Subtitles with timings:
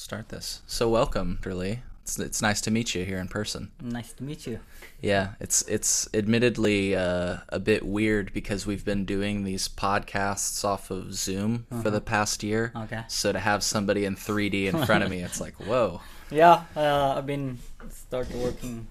[0.00, 0.62] start this.
[0.66, 1.80] So welcome, Lee.
[2.02, 3.70] It's, it's nice to meet you here in person.
[3.82, 4.60] Nice to meet you.
[5.02, 10.90] Yeah, it's it's admittedly uh, a bit weird because we've been doing these podcasts off
[10.90, 11.82] of Zoom uh-huh.
[11.82, 12.72] for the past year.
[12.74, 13.02] Okay.
[13.08, 16.00] So to have somebody in 3D in front of me, it's like whoa.
[16.30, 17.58] Yeah, uh, I've been
[17.90, 18.86] started working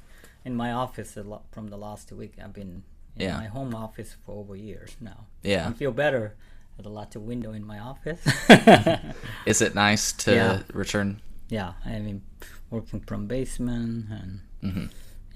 [0.45, 2.33] in my office a lot from the last week.
[2.41, 2.83] I've been
[3.15, 3.37] in yeah.
[3.37, 5.25] my home office for over years now.
[5.41, 5.67] Yeah.
[5.67, 6.35] I feel better
[6.79, 8.25] with a lot of window in my office.
[9.45, 10.59] Is it nice to yeah.
[10.73, 11.19] return?
[11.49, 12.21] Yeah, I mean,
[12.69, 14.85] working from basement and mm-hmm.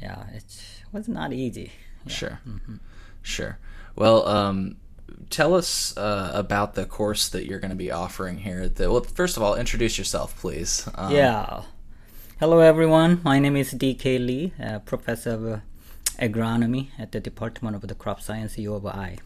[0.01, 0.45] yeah, it
[0.93, 1.73] was not easy.
[2.05, 2.13] Yeah.
[2.13, 2.75] Sure, mm-hmm.
[3.21, 3.59] sure.
[3.97, 4.77] Well, um,
[5.29, 8.69] tell us uh, about the course that you're going to be offering here.
[8.69, 10.87] The, well, first of all, introduce yourself, please.
[10.95, 11.63] Um, yeah.
[12.39, 13.19] Hello, everyone.
[13.21, 14.17] My name is D.K.
[14.17, 14.53] Lee,
[14.85, 15.61] professor of
[16.19, 19.17] agronomy at the Department of the Crop Science, U of I.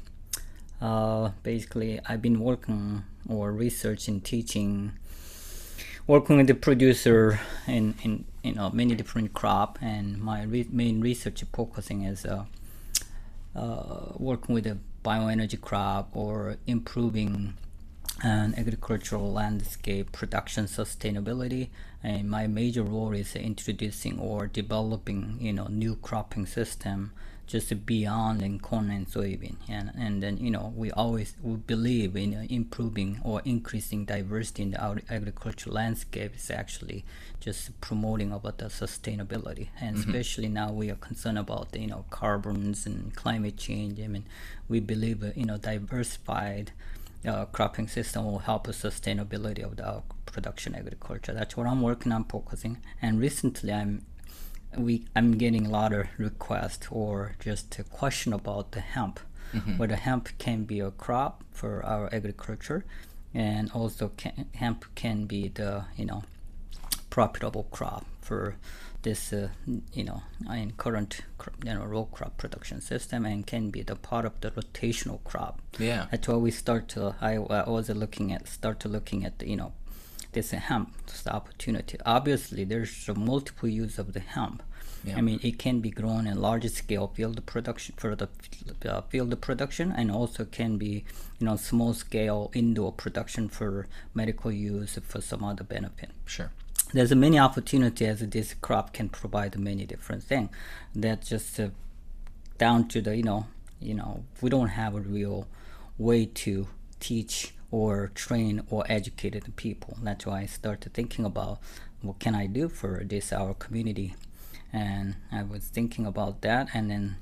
[0.82, 4.94] Uh, basically, I've been working or researching, teaching,
[6.06, 11.02] working with the producer in, in you know many different crop, and my re- main
[11.02, 12.46] research focusing is uh,
[13.56, 17.56] uh, working with the bioenergy crop or improving
[18.24, 21.70] an agricultural landscape production sustainability.
[22.04, 27.14] And my major role is introducing or developing you know new cropping system
[27.48, 32.16] just beyond in corn and soybean and and then you know we always we believe
[32.16, 37.06] in improving or increasing diversity in the agricultural landscape is actually
[37.40, 40.10] just promoting about the sustainability and mm-hmm.
[40.10, 44.26] especially now we are concerned about you know carbons and climate change i mean
[44.68, 46.72] we believe you know diversified
[47.26, 51.34] uh, cropping system will help the sustainability of the production agriculture.
[51.34, 52.78] That's what I'm working on focusing.
[53.02, 54.06] And recently, I'm
[54.80, 59.20] we I'm getting a lot of requests or just a question about the hemp,
[59.54, 59.78] mm-hmm.
[59.78, 62.86] whether hemp can be a crop for our agriculture,
[63.34, 66.24] and also can, hemp can be the you know
[67.10, 68.56] profitable crop for
[69.04, 69.50] this uh,
[69.94, 71.22] you know in current
[71.64, 75.62] you know row crop production system and can be the part of the rotational crop.
[75.80, 76.08] Yeah.
[76.12, 79.50] That's why we start to i, I was looking at start to looking at the,
[79.50, 79.74] you know
[80.34, 81.98] this hemp this opportunity.
[82.06, 84.62] Obviously there's a multiple use of the hemp
[85.08, 85.18] yeah.
[85.18, 88.30] I mean, it can be grown in large scale field production for the
[88.86, 91.06] uh, field production, and also can be,
[91.40, 96.10] you know, small scale indoor production for medical use for some other benefit.
[96.26, 96.52] Sure
[96.94, 100.50] there's many opportunities as this crop can provide many different things
[100.96, 101.68] that just uh,
[102.58, 103.46] down to the you know
[103.80, 105.48] you know we don't have a real
[105.98, 106.68] way to
[107.00, 111.60] teach or train or educate the people that's why i started thinking about
[112.02, 114.16] what can i do for this our community
[114.74, 117.18] and i was thinking about that and then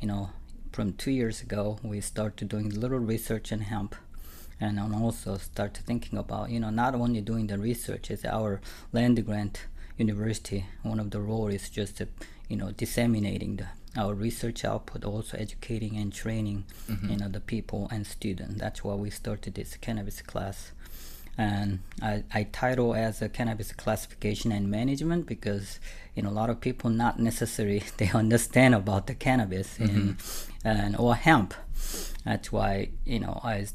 [0.00, 0.30] you know
[0.72, 3.94] from two years ago we started doing a little research in hemp
[4.60, 8.60] and also start thinking about you know not only doing the research as our
[8.92, 9.66] land grant
[9.96, 10.66] university.
[10.82, 12.00] One of the role is just
[12.48, 13.66] you know disseminating the,
[13.96, 17.10] our research output also educating and training mm-hmm.
[17.10, 18.60] you know the people and students.
[18.60, 20.72] That's why we started this cannabis class.
[21.36, 25.80] And I, I title as a cannabis classification and management because
[26.14, 30.12] you know a lot of people not necessarily they understand about the cannabis mm-hmm.
[30.64, 31.54] and, and or hemp.
[32.24, 33.66] That's why you know I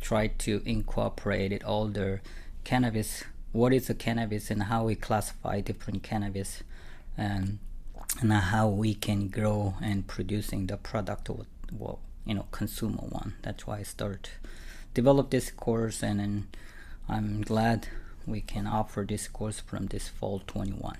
[0.00, 2.20] try to incorporate it all the
[2.64, 6.62] cannabis what is a cannabis and how we classify different cannabis
[7.16, 7.58] and
[8.20, 13.34] and how we can grow and producing the product what, what you know consumer one.
[13.42, 14.30] That's why i start
[14.94, 16.48] develop this course and then
[17.08, 17.88] i'm glad
[18.26, 20.96] we can offer this course from this fall 21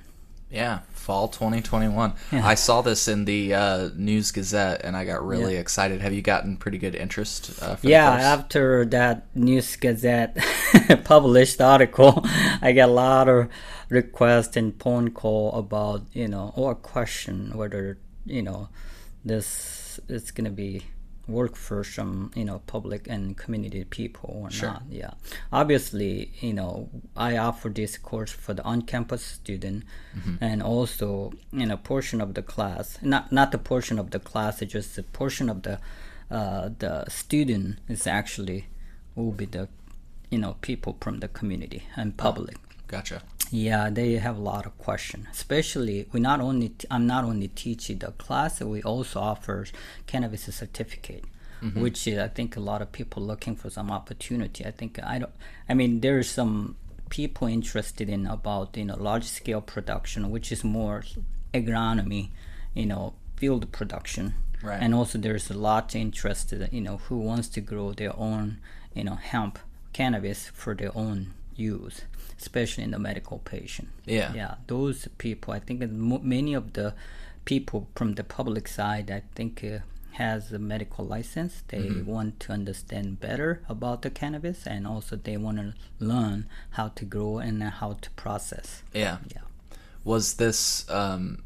[0.51, 2.15] yeah, fall 2021.
[2.33, 2.47] Yeah.
[2.47, 5.61] I saw this in the uh, News Gazette and I got really yeah.
[5.61, 6.01] excited.
[6.01, 7.63] Have you gotten pretty good interest?
[7.63, 10.37] Uh, yeah, after that News Gazette
[11.05, 12.23] published article,
[12.63, 13.49] I got a lot of
[13.89, 18.69] requests and phone call about you know or question whether you know
[19.25, 20.83] this is gonna be
[21.29, 24.71] work for some you know public and community people or sure.
[24.71, 25.11] not yeah
[25.53, 29.85] obviously you know i offer this course for the on-campus student
[30.17, 30.37] mm-hmm.
[30.41, 34.63] and also in a portion of the class not not the portion of the class
[34.63, 35.79] it's just a portion of the
[36.31, 38.67] uh, the student is actually
[39.15, 39.69] will be the
[40.31, 42.57] you know people from the community and public
[42.89, 45.27] gotcha yeah, they have a lot of questions.
[45.31, 49.67] Especially, we not only t- I'm not only teaching the class, we also offer
[50.07, 51.25] cannabis certificate,
[51.63, 51.81] mm-hmm.
[51.81, 54.67] which is, I think a lot of people looking for some opportunity.
[54.67, 55.33] I think I don't.
[55.69, 56.77] I mean, there's some
[57.09, 61.05] people interested in about you know large scale production, which is more
[61.55, 62.31] agronomy,
[62.75, 64.35] you know, field production.
[64.63, 64.83] Right.
[64.83, 68.59] And also, there's a lot interested, you know, who wants to grow their own,
[68.93, 69.59] you know, hemp
[69.93, 72.03] cannabis for their own use,
[72.39, 73.89] especially in the medical patient.
[74.07, 74.33] Yeah.
[74.35, 76.95] Yeah, those people, I think many of the
[77.45, 79.79] people from the public side, I think, uh,
[80.13, 81.63] has a medical license.
[81.69, 82.11] They Mm-hmm.
[82.11, 87.05] want to understand better about the cannabis, and also they want to learn how to
[87.05, 88.83] grow and how to process.
[88.93, 89.19] Yeah.
[89.35, 89.43] Yeah.
[90.05, 91.43] Was this um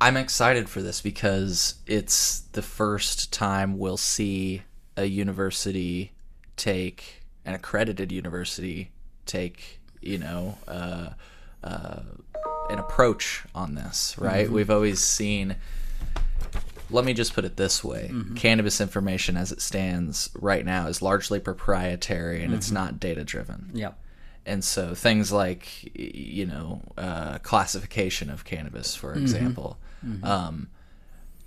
[0.00, 4.62] I'm excited for this because it's the first time we'll see
[4.96, 6.12] a university
[6.56, 8.90] take an accredited university
[9.26, 11.10] take, you know, uh,
[11.62, 12.00] uh,
[12.70, 14.50] an approach on this, right?
[14.50, 15.56] We've always seen
[16.90, 18.12] let me just put it this way.
[18.36, 23.70] Cannabis information as it stands right now is largely proprietary and it's not data driven
[23.72, 23.92] Yeah.
[24.46, 25.66] and so things like
[25.98, 29.78] you know uh, classification of cannabis for example
[30.22, 30.68] Um,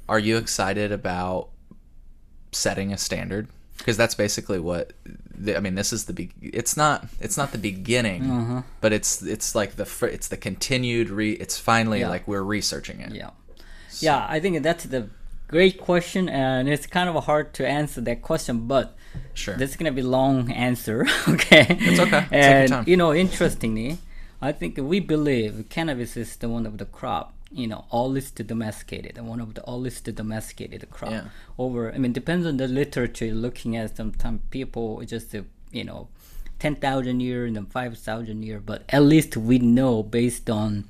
[0.09, 1.50] are you excited about
[2.51, 3.48] setting a standard
[3.78, 4.94] because that's basically what
[5.38, 8.62] the, i mean this is the be- it's not it's not the beginning uh-huh.
[8.82, 12.10] but it's it's like the fir- it's the continued re it's finally Yeah.
[12.10, 13.30] like we're researching it Yeah.
[14.00, 15.10] Yeah, I think that's the
[15.48, 18.96] great question, and it's kind of hard to answer that question, but
[19.34, 19.56] Sure.
[19.58, 21.08] this is gonna be long answer.
[21.28, 21.66] okay.
[21.70, 22.22] It's okay.
[22.30, 22.84] Take your And time.
[22.86, 23.98] you know, interestingly,
[24.40, 27.34] I think we believe cannabis is the one of the crop.
[27.52, 31.12] You know, oldest domesticated, and one of the oldest domesticated crop.
[31.12, 31.26] Yeah.
[31.58, 33.96] Over, I mean, depends on the literature you're looking at.
[33.96, 35.34] Sometimes people just,
[35.72, 36.10] you know,
[36.60, 40.90] ten thousand year and then five thousand year, but at least we know based on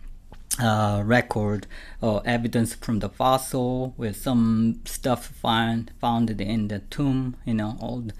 [0.59, 1.67] uh, record
[2.01, 7.77] or evidence from the fossil with some stuff found found in the tomb you know
[7.79, 8.11] old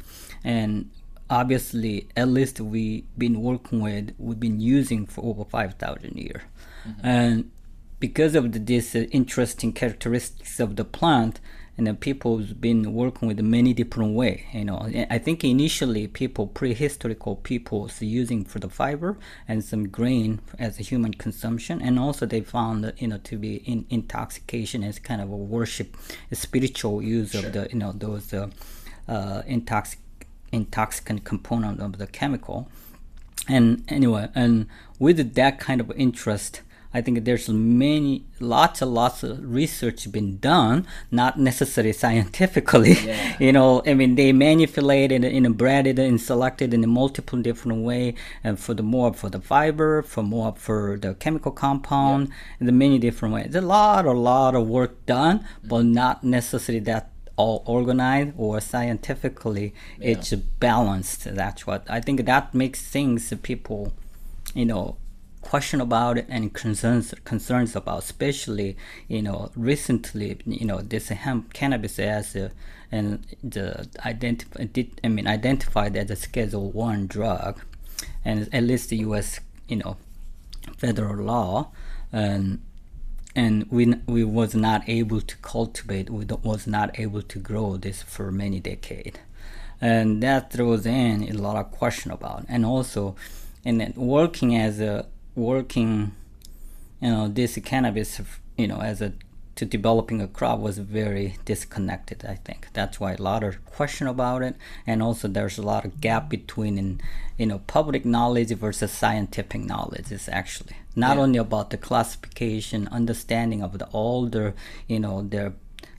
[0.44, 0.90] and
[1.30, 6.42] obviously at least we've been working with we've been using for over 5000 years
[7.02, 7.52] and
[8.00, 11.40] because of the, this interesting characteristics of the plant
[11.78, 14.90] and then people's been working with many different way you know.
[15.10, 19.18] I think initially people prehistorical peoples using for the fiber
[19.48, 23.58] and some grain as a human consumption and also they found you know to be
[23.58, 25.96] in intoxication as kind of a worship
[26.32, 28.48] a spiritual use of the you know those uh,
[29.08, 29.98] uh, intoxic
[30.52, 32.70] intoxicant component of the chemical.
[33.50, 34.68] And anyway and
[35.00, 36.62] with that kind of interest
[36.94, 42.94] i think there's many lots and lots of research been done not necessarily scientifically.
[42.94, 43.36] Yeah.
[43.40, 47.42] you know i mean they manipulate it in bred it and selected in a multiple
[47.42, 48.14] different way
[48.44, 52.30] and for the more for the fiber for more for the chemical compound
[52.60, 53.48] in the many different ways.
[53.52, 55.94] There's a lot a lot of work done but mm-hmm.
[55.94, 61.86] not necessarily that all organized or scientifically it's balanced that's what.
[61.90, 63.94] I think that makes things people
[64.54, 64.98] you know
[65.48, 68.76] question about and concerns concerns about especially
[69.08, 72.52] you know recently you know this hemp cannabis as a,
[72.92, 77.62] and the identify did i mean identified as a schedule one drug
[78.26, 79.40] and at least the us
[79.70, 79.96] you know
[80.78, 81.72] federal law
[82.12, 82.60] and
[83.34, 88.02] and we we was not able to cultivate we was not able to grow this
[88.02, 89.18] for many decades
[89.80, 93.16] and that throws in a lot of question about and also
[93.64, 95.06] and working as a
[95.38, 96.12] working
[97.02, 98.20] you know this cannabis
[98.58, 99.14] you know as a
[99.56, 102.68] to developing a crop was very disconnected i think.
[102.74, 104.56] That's why a lot of question about it.
[104.86, 107.02] And also there's a lot of gap between in
[107.40, 110.78] you know public knowledge versus scientific knowledge is actually.
[110.96, 111.24] Not Yeah.
[111.24, 113.88] only about the classification understanding of the
[114.36, 114.54] the
[114.88, 115.54] you know their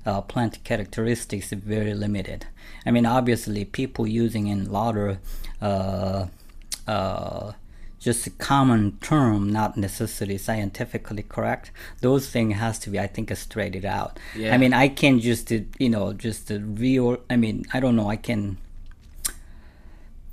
[0.07, 2.41] uh, plant characteristics is very limited.
[2.87, 5.19] I mean obviously people using in a lot of
[5.61, 6.27] uh,
[6.87, 7.53] uh,
[7.99, 11.71] just a common term, not necessarily scientifically correct.
[12.00, 14.19] Those things has to be, I think, straightened out.
[14.37, 14.55] Yeah.
[14.55, 17.19] I mean, I can just, you know, just real.
[17.28, 18.09] I mean, I don't know.
[18.09, 18.59] I can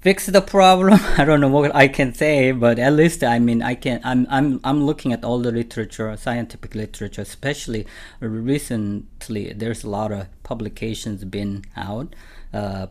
[0.05, 0.99] fix the problem.
[1.17, 3.99] I don't know what I can say, but at least I mean, I can.
[4.03, 7.87] I'm I'm I'm looking at all the literature, scientific literature, especially
[8.19, 9.53] recently.
[9.53, 12.15] There's a lot of publications been out.
[12.53, 12.87] Uh,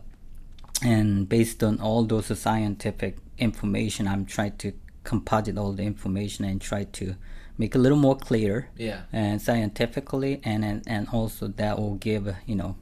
[0.85, 4.73] and based on all those scientific information i'm trying to
[5.05, 7.15] composite all the information and try to
[7.59, 9.01] make a little more clear Yeah.
[9.13, 12.77] and scientifically and and, and also that will give you know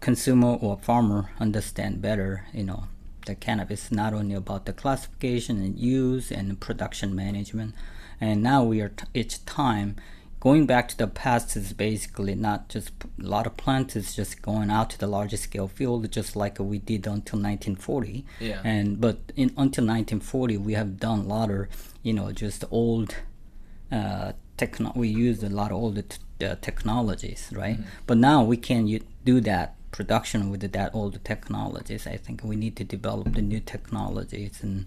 [0.00, 2.84] consumer or farmer understand better you know
[3.26, 7.74] the cannabis not only about the classification and use and production management
[8.20, 9.94] and now we are t- each time
[10.46, 12.90] going back to the past is basically not just
[13.26, 16.54] a lot of plants is just going out to the larger scale field just like
[16.72, 18.60] we did until 1940 Yeah.
[18.72, 21.66] and but in until 1940 we have done a lot of
[22.02, 23.10] you know just old
[23.98, 27.78] uh, techno- we used a lot of old t- uh, technologies, right?
[28.08, 32.06] But now we can u- do that production with that old technologies.
[32.06, 34.86] I think we need to develop the new technologies and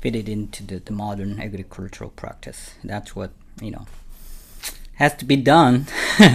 [0.00, 2.60] fit it into the, the modern agricultural practice.
[2.92, 3.30] That's what
[3.60, 3.86] you know
[4.96, 5.86] has to be done.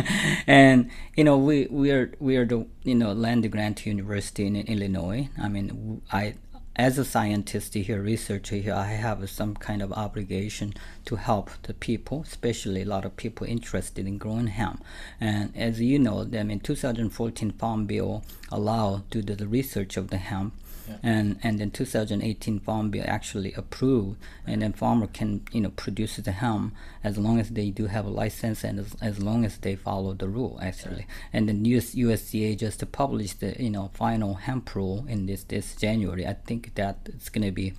[0.48, 4.56] And you know we we are we are the you know land grant university in
[4.56, 5.30] illinois.
[5.38, 6.36] I mean i
[6.76, 10.74] as a scientist here researcher here i have some kind of obligation
[11.04, 14.84] to help the people especially a lot of people interested in growing hemp.
[15.20, 20.10] And as you know i mean 2014 farm bill allowed to do the research of
[20.10, 20.54] the hemp
[21.04, 26.18] and and then 2018 farm bill actually approved and then farmer can you know produce
[26.18, 29.58] the hemp as long as they do have a license and as, as long as
[29.60, 31.06] they follow the rule actually.
[31.32, 35.76] And then US, USDA just published the you know final hemp rule in this this
[35.76, 36.26] January.
[36.26, 37.74] I think that it's going to be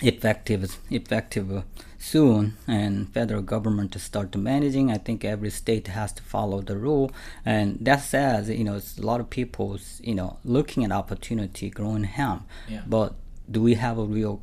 [0.00, 1.64] effective effective
[2.10, 4.90] soon and federal government to start managing.
[4.90, 7.06] I think every state has to follow the rule.
[7.44, 12.04] And that says you know a lot of people's, you know looking at opportunity growing
[12.04, 12.82] hemp Yeah.
[12.86, 13.10] but
[13.54, 14.34] do we have a real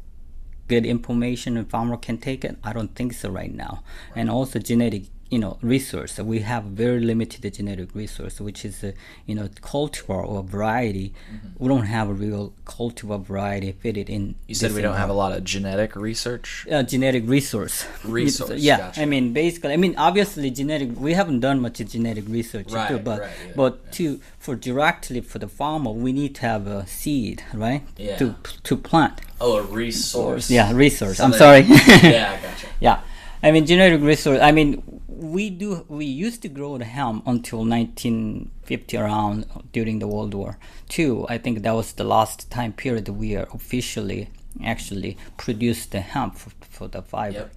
[0.68, 2.56] good information and farmer can take it?
[2.63, 3.84] I don't think so right now.
[4.16, 8.92] And also genetic you know resource we have very limited genetic resource which is uh,
[9.28, 11.14] you know cultivar or variety
[11.60, 14.34] we don't have a real cultivar variety fitted in Mm-hmm.
[14.48, 16.66] You said we don't have a lot of genetic research.
[16.72, 17.86] uh, genetic resource.
[18.04, 19.02] Resource, yeah, gotcha.
[19.02, 20.90] I mean basically, I mean obviously genetic.
[21.00, 25.22] We haven't done much genetic research Right, too, but right, yeah, but to for directly
[25.22, 27.84] for the farmer, we need to have a seed, right?
[27.98, 28.18] Yeah.
[28.18, 29.22] To to plant.
[29.40, 30.50] Oh, a resource.
[30.52, 31.20] Yeah, resource.
[31.20, 32.12] I'm Something- sorry.
[32.12, 32.68] yeah, I gotcha.
[32.88, 32.98] yeah,
[33.41, 34.39] I mean genetic resource.
[34.41, 40.08] I mean we do we used to grow the hemp until 1950 around during the
[40.08, 40.58] World War
[40.98, 41.25] II.
[41.27, 44.29] I think that was the last time period we are officially
[44.63, 47.38] actually produced the hemp for, for the fiber.
[47.38, 47.53] Yep.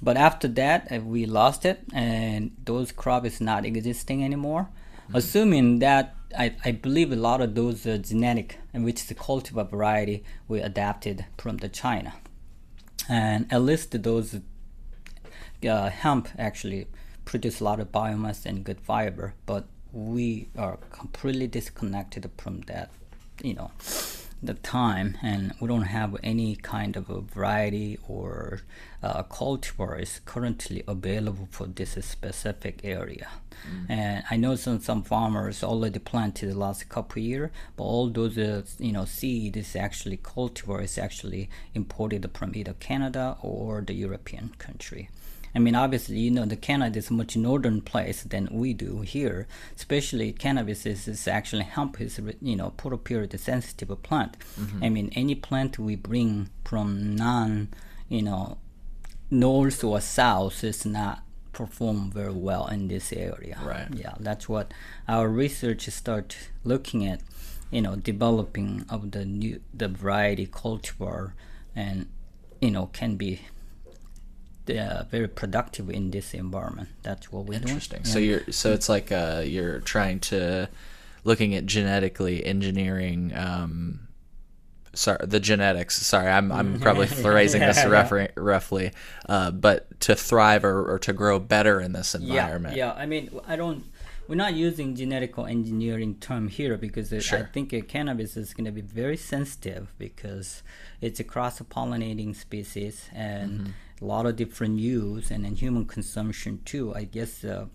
[0.00, 4.68] But after that, uh, we lost it, and those crop is not existing anymore.
[5.12, 9.14] Assuming that, I, I believe a lot of those uh, genetic, and which is the
[9.14, 12.14] cultivar variety, we adapted from the China,
[13.08, 14.38] and at least those
[15.66, 16.86] uh, hemp actually
[17.24, 22.90] produce a lot of biomass and good fiber, but we are completely disconnected from that,
[23.42, 23.70] you know,
[24.42, 28.60] the time, and we don't have any kind of a variety or
[29.02, 33.28] uh, cultivar is currently available for this specific area.
[33.88, 38.38] And I know some some farmers already planted the last couple year, but all those
[38.38, 43.94] uh, you know seed is actually cultivar is actually imported from either Canada or the
[43.94, 45.10] European country.
[45.58, 49.00] I mean, obviously, you know, the Canada is a much northern place than we do
[49.00, 49.48] here.
[49.74, 54.36] Especially cannabis is, is actually hemp is you know photoperiod sensitive plant.
[54.56, 54.84] Mm-hmm.
[54.84, 57.70] I mean, any plant we bring from non,
[58.08, 58.58] you know,
[59.32, 63.58] north or south is not perform very well in this area.
[63.60, 63.88] Right.
[63.92, 64.72] Yeah, that's what
[65.08, 67.20] our research start looking at.
[67.72, 71.32] You know, developing of the new the variety cultivar,
[71.74, 72.06] and
[72.60, 73.40] you know can be
[74.70, 76.88] uh, very productive in this environment.
[77.02, 78.02] That's what we're Interesting.
[78.02, 78.12] doing.
[78.12, 80.68] So you're so it's like uh, you're trying to
[81.24, 83.32] looking at genetically engineering.
[83.34, 84.08] Um,
[84.94, 85.96] sorry, the genetics.
[85.96, 88.92] Sorry, I'm I'm probably phrasing this refer- roughly,
[89.28, 92.76] uh, but to thrive or, or to grow better in this environment.
[92.76, 93.00] Yeah, yeah.
[93.00, 93.84] I mean, I don't.
[94.28, 98.66] We're not using genetical engineering term here because it, I think uh, cannabis is going
[98.66, 100.62] to be very sensitive because
[101.00, 104.04] it's a cross-pollinating species and Mm-hmm.
[104.04, 106.94] a lot of different use and then human consumption too.
[106.94, 107.66] I guess uh,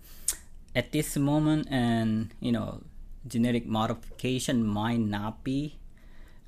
[0.76, 2.82] at this moment, and you know,
[3.26, 5.78] genetic modification might not be.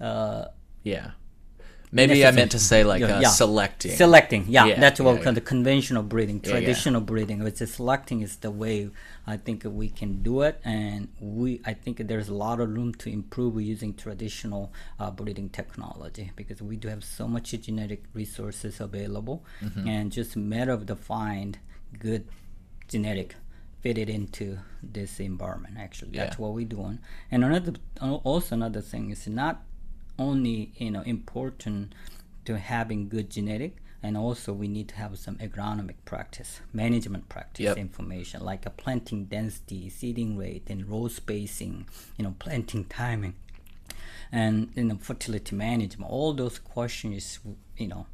[0.01, 0.47] Uh,
[0.85, 1.11] Yeah.
[1.93, 3.29] Maybe I meant to say like Yeah, uh, yeah.
[3.29, 3.93] selecting.
[3.93, 7.43] Selecting, yeah, Yeah, that's what yeah, we call the conventional breeding, traditional breeding.
[7.45, 8.91] Which is selecting is the way
[9.27, 12.93] I think we can do it, and we I think there's a lot of room
[13.03, 18.81] to improve using traditional uh, breeding technology because we do have so much genetic resources
[18.81, 19.89] available, Mm-hmm.
[19.89, 21.59] and just matter of the find
[21.99, 22.25] good
[22.89, 23.35] genetic
[23.81, 25.75] fit it into this environment.
[25.79, 26.43] Actually, that's Yeah.
[26.43, 26.99] what we're doing.
[27.31, 29.63] And another also another thing is not
[30.19, 31.95] only you know important
[32.45, 37.65] to having good genetic and also we need to have some agronomic practice management practice
[37.65, 37.77] Yep.
[37.79, 43.35] information like a planting density seeding rate and row spacing you know planting timing
[44.33, 47.39] and you know fertility management all those questions
[47.77, 48.07] you know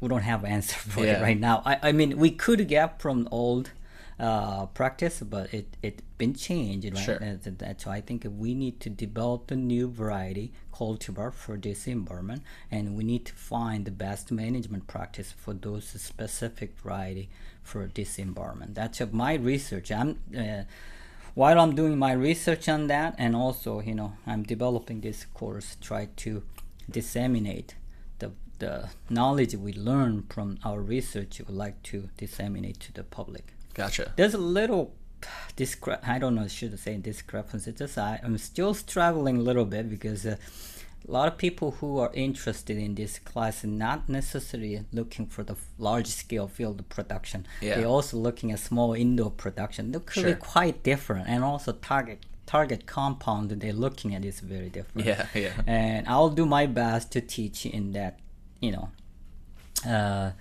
[0.00, 1.18] we- don't have answer for Yeah.
[1.18, 3.70] it right now I, I mean we could get from old
[4.18, 7.18] uh, practice but it it been changed right Sure.
[7.18, 11.86] That's, that's why I think we need to develop the new variety cultivar for this
[11.86, 17.28] environment and we need to find the best management practice for those specific variety
[17.62, 20.62] for this environment that's uh, my research I'm uh,
[21.34, 25.76] while I'm doing my research on that, and also you know I'm developing this course,
[25.80, 26.42] try to
[26.90, 27.74] disseminate
[28.18, 31.40] the the knowledge we learn from our research.
[31.40, 33.54] Would like to disseminate to the public.
[33.74, 34.12] Gotcha.
[34.16, 34.92] There's a little
[35.56, 37.74] discre- I don't know should I say discrepancies?
[37.74, 40.26] Just I, I'm still struggling a little bit because.
[40.26, 40.36] Uh,
[41.08, 45.42] a lot of people who are interested in this class are not necessarily looking for
[45.42, 47.44] the large scale field production.
[47.60, 47.74] Yeah.
[47.76, 49.90] They're also looking at small indoor production.
[49.90, 50.34] They could Sure.
[50.34, 55.06] be quite different, and also target target compound they're looking at is very different.
[55.06, 55.52] Yeah, yeah.
[55.66, 58.18] And I'll do my best to teach in that,
[58.60, 58.90] you know,
[59.86, 60.32] uh,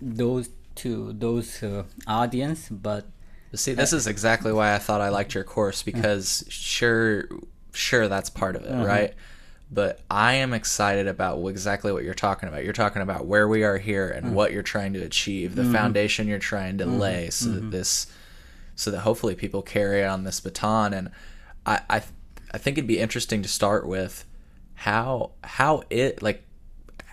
[0.00, 3.06] those to those uh, audience, but
[3.54, 7.24] See, this is exactly why I thought I liked your course because sure,
[7.72, 8.84] sure, that's part of it, uh-huh.
[8.84, 9.14] right?
[9.72, 12.64] But I am excited about exactly what you're talking about.
[12.64, 14.32] You're talking about where we are here and mm.
[14.32, 15.72] what you're trying to achieve, the mm-hmm.
[15.72, 16.98] foundation you're trying to mm-hmm.
[16.98, 17.70] lay, so that mm-hmm.
[17.70, 18.06] this,
[18.74, 20.92] so that hopefully people carry on this baton.
[20.92, 21.10] And
[21.66, 22.02] I, I,
[22.52, 24.24] I think it'd be interesting to start with
[24.74, 26.42] how how it like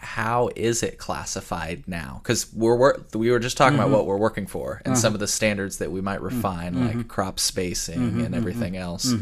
[0.08, 2.22] how is it classified now?
[2.24, 3.96] Because we're wor- we were just talking about mm-hmm.
[3.96, 5.16] what we're working for and some uh-huh.
[5.16, 6.36] of the standards that we might mm-hmm.
[6.36, 6.98] refine, mm-hmm.
[7.00, 9.14] like crop spacing and everything else.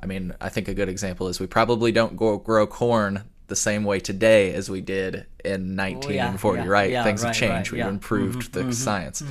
[0.00, 3.56] I mean, I think a good example is we probably don't go grow corn the
[3.56, 6.90] same way today as we did in 1940, yeah, right?
[6.90, 7.52] yeah, Things have changed.
[7.52, 7.88] right, We've yeah.
[7.88, 9.22] improved the science.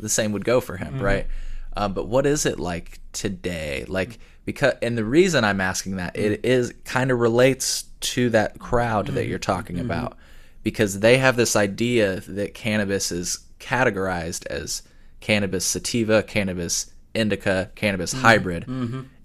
[0.00, 1.28] The same would go for hemp, right?
[1.76, 3.84] Um, but what is it like today?
[3.86, 8.58] Like because, and the reason I'm asking that it is kind of relates to that
[8.58, 10.16] crowd that you're talking about,
[10.62, 14.82] because they have this idea that cannabis is categorized as
[15.20, 18.64] cannabis sativa, cannabis indica, cannabis hybrid.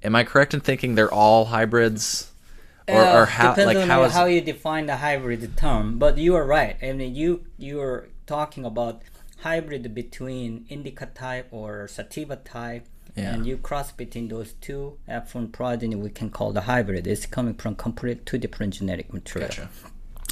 [0.03, 2.31] Am I correct in thinking they're all hybrids?
[2.89, 5.99] Or, Uh, or how depends like on how is how you define the hybrid term.
[5.99, 6.77] But you are right.
[6.81, 9.01] I mean, you you are talking about
[9.39, 13.33] hybrid between indica type or sativa type, Yeah.
[13.33, 15.95] and you cross between those two F1 progeny.
[15.95, 17.07] We can call the hybrid.
[17.07, 19.49] It's coming from complete two different genetic material.
[19.49, 19.69] Gotcha.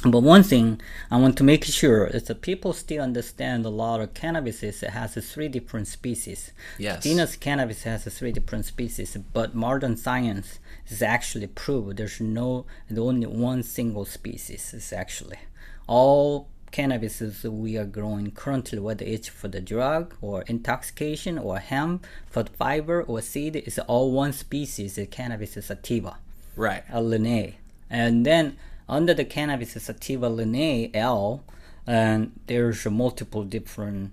[0.04, 4.00] But one thing I want to make sure is that people still understand a lot
[4.00, 6.52] of cannabis has three different species.
[6.78, 7.02] Yes.
[7.02, 13.26] Genus cannabis has three different species, but modern science is actually proved there's no only
[13.26, 14.72] one single species.
[14.74, 15.38] It's actually
[15.86, 22.06] all cannabis we are growing currently, whether it's for the drug or intoxication or hemp,
[22.28, 24.96] for fiber or seed, is all one species.
[24.96, 26.18] The cannabis sativa
[26.56, 26.82] right?
[26.90, 27.54] a Linnae.
[27.88, 28.56] And then
[28.88, 31.44] under the cannabis sativa Linnae L,
[31.86, 34.12] and there's multiple different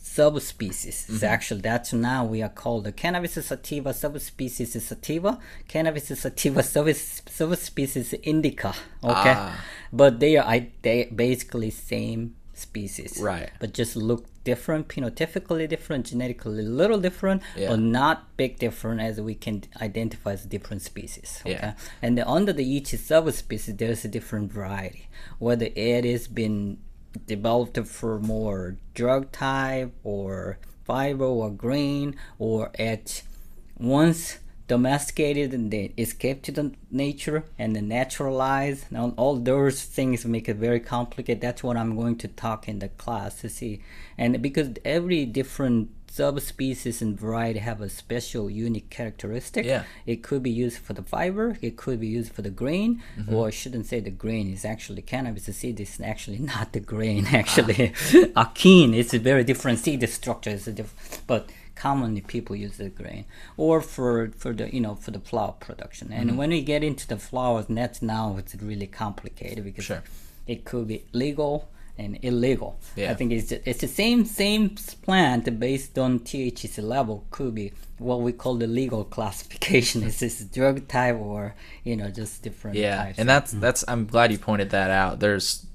[0.00, 1.06] subspecies.
[1.08, 7.22] It's actually that's now we are called the cannabis sativa subspecies sativa, cannabis sativa subs-
[7.28, 8.74] subspecies indica.
[9.04, 9.64] Okay, Ah.
[9.92, 13.50] but they are I, they basically same species, Right.
[13.60, 17.70] But just look different, phenotypically different, genetically a little different, Yeah.
[17.70, 19.56] but not big different as we can
[19.88, 21.28] identify as different species.
[21.42, 21.52] Okay?
[21.52, 21.72] Yeah.
[22.04, 25.04] And under the each subspecies, there's a different variety.
[25.46, 26.78] Whether it is been
[27.34, 32.06] developed for more drug type or fiber or grain,
[32.38, 32.60] or
[32.92, 33.22] it
[33.96, 38.84] once domesticated and then escaped to the nature and then naturalized.
[38.92, 41.40] Now all those things make it very complicated.
[41.40, 43.80] That's what I'm going to talk in the class to see.
[44.16, 49.64] And because every different subspecies and variety have a special unique characteristic.
[49.66, 49.84] Yeah.
[50.06, 53.34] It could be used for the fiber, it could be used for the grain, Mm-hmm.
[53.34, 56.80] or I shouldn't say the grain is actually cannabis The seed is actually not the
[56.80, 57.92] grain actually.
[58.34, 61.50] Akin it's a very different seed structure, it's a diff- but
[61.84, 63.24] commonly people use the grain.
[63.56, 64.12] Or for
[64.42, 66.06] for the you know for the flower production.
[66.12, 66.38] And Mm-hmm.
[66.40, 70.02] when we get into the flowers, that's now it's really complicated because Sure.
[70.52, 71.52] it could be legal
[72.00, 72.70] and illegal.
[72.96, 73.10] Yeah.
[73.12, 74.62] I think it's it's the same same
[75.06, 77.72] plant based on THC level could be
[78.08, 80.02] what we call the legal classification.
[80.10, 81.54] Is this drug type or
[81.88, 82.82] you know just different types?
[82.88, 83.18] Yeah, types?
[83.18, 83.82] and that's that's.
[83.90, 85.18] I'm glad you pointed that out.
[85.24, 85.66] There's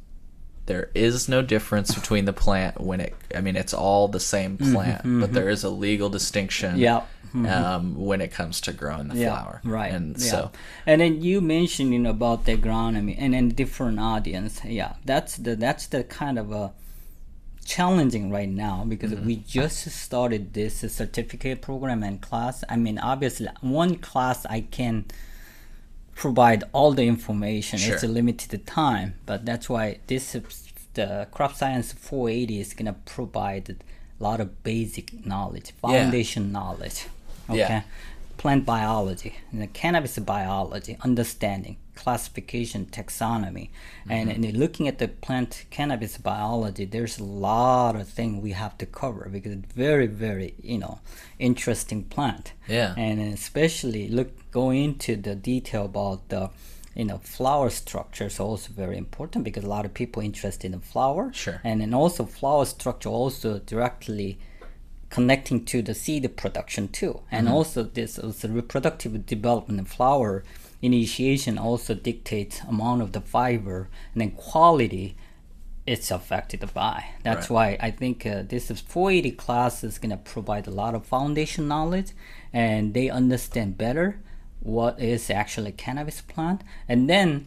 [0.66, 3.16] there is no difference between the plant when it.
[3.36, 6.78] I mean, it's all the same plant, but there is a legal distinction.
[6.78, 7.04] Yeah.
[7.34, 9.92] Um, when it comes to growing the yeah, flower, right.
[9.92, 10.32] And yeah.
[10.32, 10.52] so,
[10.86, 14.62] and then you know, about the agronomy and then different audience.
[14.64, 16.74] Yeah, that's the that's the kind of a
[17.66, 19.26] challenging right now because Mm-hmm.
[19.26, 22.64] we just started this certificate program and class.
[22.70, 25.06] I mean, obviously, one class I can
[26.16, 27.80] provide all the information.
[27.82, 30.36] It's a limited time, but that's why this
[30.94, 37.08] the crop science 480 is gonna provide a lot of basic knowledge, foundation knowledge.
[37.50, 37.58] Okay.
[37.58, 37.82] Yeah.
[38.44, 43.70] Plant biology, you know, cannabis biology, understanding, classification, taxonomy,
[44.10, 44.44] and, mm-hmm.
[44.44, 48.86] and looking at the plant cannabis biology, there's a lot of things we have to
[48.86, 51.00] cover because it's very, very, you know,
[51.40, 52.52] interesting plant.
[52.68, 52.94] Yeah.
[52.98, 56.50] And especially look go into the detail about the
[56.96, 60.82] you know flower structure is also very important because a lot of people interested in
[60.82, 61.60] flower Sure.
[61.64, 64.38] and then also flower structure also directly
[65.14, 67.22] connecting to the seed production too.
[67.32, 70.44] And also this also reproductive development of flower
[70.82, 75.16] initiation also dictates amount of the fiber and then quality
[75.86, 77.12] it's affected by.
[77.22, 80.96] That's why i think uh, this is 480 class is going to provide a lot
[80.96, 82.14] of foundation knowledge
[82.52, 84.20] and they understand better
[84.62, 86.64] what is actually cannabis plant.
[86.90, 87.46] And then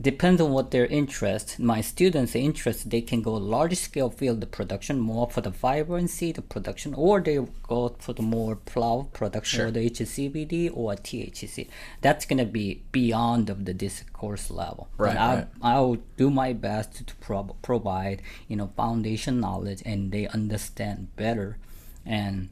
[0.00, 4.98] depends on what their interest my students interest they can go large scale field production
[4.98, 9.58] more for the vibrancy, and seed production or they go for the more flower production
[9.58, 9.66] Sure.
[9.68, 11.68] or the HCBD or THC
[12.00, 15.46] that's going to be beyond of the discourse level Right, I, right.
[15.62, 21.56] I'll do my best to pro- provide you know foundation knowledge and they understand better
[22.04, 22.48] and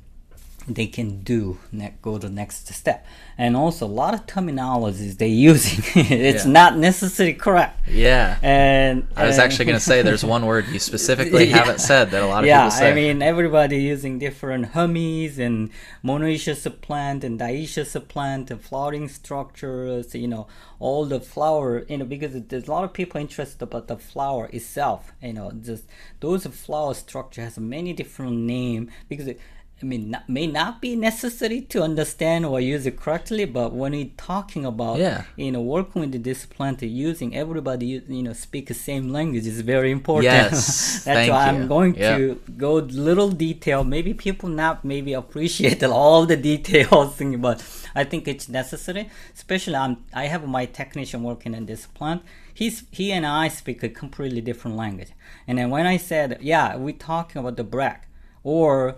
[0.69, 1.59] they can do
[2.03, 3.05] go to next step
[3.37, 6.51] and also a lot of terminologies they're using it's Yeah.
[6.53, 8.39] not necessarily correct Yeah.
[8.43, 11.57] and I was and- actually going to say there's one word you specifically Yeah.
[11.59, 12.91] haven't said that a lot of yeah, people say.
[12.91, 15.71] I mean everybody using different Hermes and
[16.05, 20.47] monoecious plant and dioecious plant and flowering structures, you know,
[20.79, 24.49] all the flower, you know, because there's a lot of people interested about the flower
[24.53, 25.85] itself, you know, just
[26.21, 29.41] those flower structure has many different name because it,
[29.83, 34.11] I mean, may not be necessary to understand or use it correctly, but when we're
[34.17, 35.25] talking about, Yeah.
[35.37, 39.61] you know, working with this plant, using everybody, you know, speak the same language is
[39.63, 40.33] very important.
[40.33, 41.59] Yes, That's thank why you.
[41.59, 42.17] I'm going Yeah.
[42.17, 43.83] to go little detail.
[43.83, 47.59] Maybe people not maybe appreciate all the details, but
[47.95, 49.11] I think it's necessary.
[49.35, 52.23] Especially, I'm, I have my technician working in this plant.
[52.55, 55.11] He's he and I speak a completely different language.
[55.49, 58.07] And then when I said, yeah, we're talking about the bract,
[58.45, 58.97] or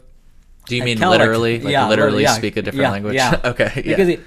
[0.67, 1.61] Do you mean tell, like, literally?
[1.61, 3.15] Like yeah, literally yeah, speak a different yeah, language?
[3.15, 3.41] Yeah.
[3.45, 3.73] okay.
[3.77, 3.83] Yeah.
[3.83, 4.21] Because it,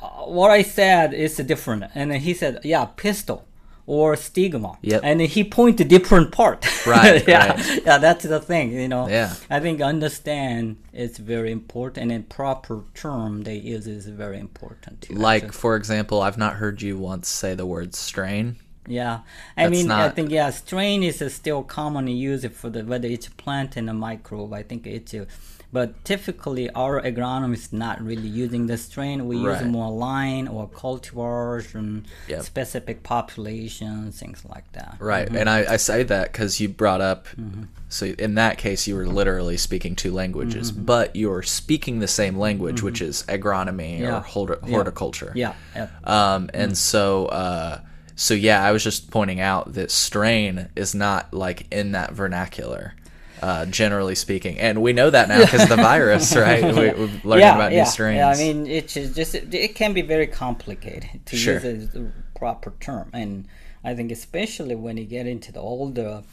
[0.00, 3.44] uh, what I said is different, and he said, "Yeah, pistil
[3.86, 5.00] or stigma." Yep.
[5.02, 6.66] And he pointed different part.
[6.86, 7.52] Right, yeah.
[7.52, 7.82] right.
[7.84, 8.72] Yeah, that's the thing.
[8.72, 9.06] You know.
[9.08, 9.34] Yeah.
[9.50, 15.14] I think understand is very important, and proper term they use is very important too.
[15.14, 15.58] like, actually.
[15.58, 18.56] for example, I've not heard you once say the word strain.
[18.86, 19.20] Yeah,
[19.56, 23.28] I That's mean, I think yeah, strain is still commonly used for the whether it's
[23.28, 24.52] a plant and a microbe.
[24.52, 25.26] I think it's, uh,
[25.72, 29.26] but typically our agronomists not really using the strain.
[29.26, 32.42] We use more line or cultivars and Yep.
[32.42, 34.96] specific populations, things like that.
[34.98, 35.26] Right.
[35.26, 35.36] Mm-hmm.
[35.36, 37.64] And I, I say that because you brought up, mm-hmm.
[37.88, 40.84] so in that case, you were literally speaking two languages, mm-hmm.
[40.84, 44.18] but you're speaking the same language, which is agronomy Yeah.
[44.18, 45.32] or horticulture.
[45.34, 46.76] Yeah, yeah, Um, and mm.
[46.76, 47.80] so, uh,
[48.16, 52.94] so yeah, I was just pointing out that strain is not like in that vernacular,
[53.42, 56.62] uh, generally speaking, and we know that now because of the virus, right?
[56.64, 56.92] We, we're
[57.24, 58.16] learning yeah, about yeah, new strains.
[58.18, 61.54] Yeah, I mean, it's just just- it, can be very complicated to Sure.
[61.60, 63.46] use the proper term, and
[63.84, 66.24] I think especially when you get into the all the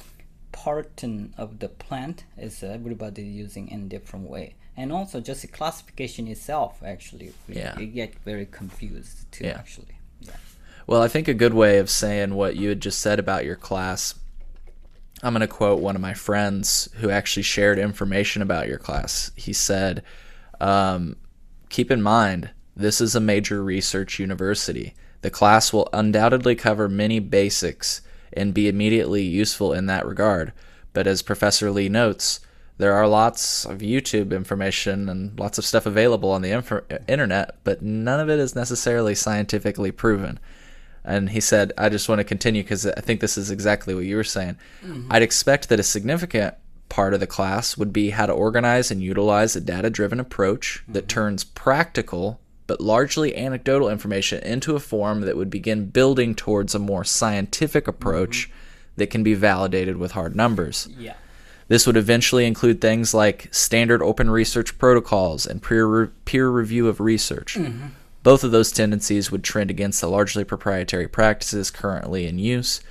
[0.51, 1.03] part
[1.37, 6.81] of the plant is everybody using in different way, and also just the classification itself
[6.83, 7.77] actually, we- Yeah.
[7.79, 9.45] you get very confused too.
[9.45, 9.57] Yeah.
[9.57, 10.31] Actually, yeah.
[10.87, 13.55] Well, I think a good way of saying what you had just said about your
[13.55, 14.15] class,
[15.23, 19.31] I'm going to quote one of my friends who actually shared information about your class.
[19.35, 20.03] He said,
[20.59, 21.15] um,
[21.69, 24.93] Keep in mind, this is a major research university.
[25.21, 28.01] The class will undoubtedly cover many basics
[28.33, 30.53] and be immediately useful in that regard.
[30.93, 32.39] But as Professor Lee notes,
[32.77, 37.55] there are lots of YouTube information and lots of stuff available on the inf- internet,
[37.63, 40.39] but none of it is necessarily scientifically proven.
[41.07, 44.03] And he said, I just want to continue because I think this is exactly what
[44.03, 44.57] you were saying.
[44.83, 45.11] Mm-hmm.
[45.11, 46.55] I'd expect that a significant
[46.89, 50.83] part of the class would be how to organize and utilize a data driven approach
[50.87, 51.07] that mm-hmm.
[51.07, 56.79] turns practical but largely anecdotal information into a form that would begin building towards a
[56.79, 57.91] more scientific mm-hmm.
[57.91, 58.51] approach
[58.97, 60.89] that can be validated with hard numbers.
[60.97, 61.13] Yeah.
[61.69, 66.99] This would eventually include things like standard open research protocols and peer, peer review of
[66.99, 67.57] research.
[68.27, 72.81] Both of those tendencies would trend against the largely proprietary practices currently in use,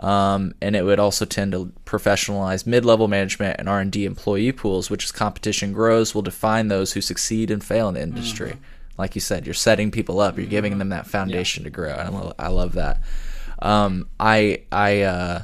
[0.00, 5.04] um, and it would also tend to professionalize mid-level management and R&D employee pools, which
[5.04, 8.58] as competition grows will define those who succeed and fail in the industry.
[8.98, 12.08] Like you said, you're setting people up, you're giving them that foundation to grow, and
[12.08, 13.00] I, lo- I love that.
[13.60, 15.42] Um, I I uh,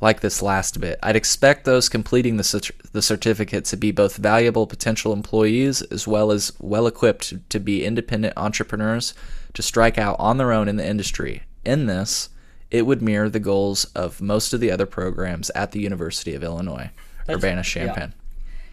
[0.00, 0.98] like this last bit.
[1.02, 6.06] I'd expect those completing the, cert- the certificate to be both valuable potential employees as
[6.06, 9.14] well as well equipped to be independent entrepreneurs
[9.54, 11.42] to strike out on their own in the industry.
[11.64, 12.28] In this,
[12.70, 16.44] it would mirror the goals of most of the other programs at the University of
[16.44, 16.90] Illinois,
[17.28, 18.12] Urbana Champaign.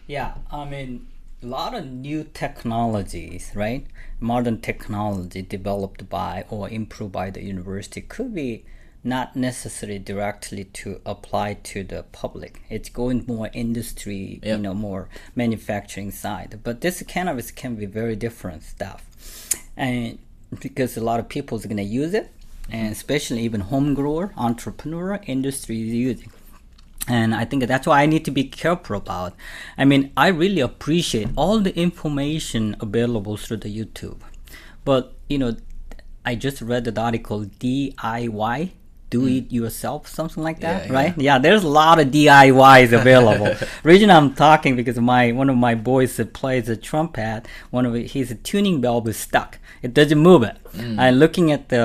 [0.06, 1.06] Yeah, I mean,
[1.42, 3.86] a lot of new technologies, right?
[4.20, 8.64] Modern technology developed by or improved by the university could be
[9.04, 12.62] not necessarily directly to apply to the public.
[12.70, 14.56] It's going more industry, Yeah.
[14.56, 16.58] you know, more manufacturing side.
[16.62, 19.04] But this cannabis can be very different stuff,
[19.76, 20.18] and
[20.60, 22.30] because a lot of people is gonna use it,
[22.70, 26.30] and especially even home grower, entrepreneur, industry is using
[27.06, 29.34] and i think that's why i need to be careful about
[29.76, 34.20] i mean i really appreciate all the information available through the youtube
[34.86, 35.54] but you know
[36.24, 38.70] i just read the article diy
[39.14, 39.36] do mm.
[39.38, 41.38] it yourself something like that Yeah, right yeah.
[41.38, 43.50] there's a lot of diys available
[43.90, 47.94] reason i'm talking because my one of my boys that plays the trumpet one of
[48.16, 50.98] his tuning valve is stuck it doesn't move it mm.
[50.98, 51.84] i'm looking at the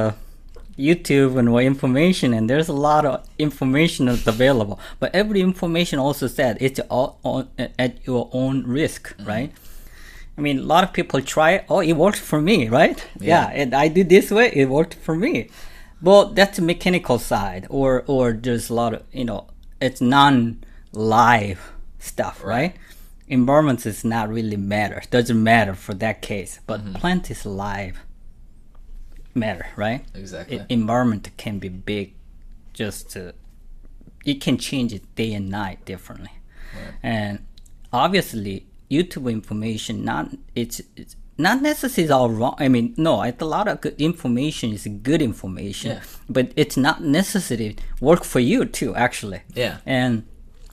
[0.79, 4.79] YouTube and more information, and there's a lot of information that's available.
[4.97, 9.27] But every information also said it's all on, at your own risk, mm-hmm.
[9.27, 9.51] right?
[10.37, 11.51] I mean, a lot of people try.
[11.51, 11.65] it.
[11.67, 13.05] Oh, it worked for me, right?
[13.19, 14.53] Yeah, and I did this way.
[14.55, 15.49] It worked for me.
[16.01, 19.47] Well, that's the mechanical side, or or there's a lot of you know,
[19.81, 22.75] it's non-live stuff, right?
[23.27, 25.01] Environments is not really matter.
[25.11, 26.93] Doesn't matter for that case, but mm-hmm.
[26.93, 27.99] plant is live
[29.35, 30.05] matter, right?
[30.15, 30.61] Exactly.
[30.61, 32.13] I- environment can be big,
[32.73, 33.35] just to,
[34.25, 36.31] it can change it day and night differently,
[37.03, 37.45] and
[37.91, 42.55] obviously YouTube information not it's, it's not necessarily all wrong.
[42.59, 46.01] I mean, no, it's a lot of good information is good information, Yeah.
[46.29, 48.93] but it's not necessarily work for you too.
[48.95, 49.77] Actually, Yeah.
[49.85, 50.23] and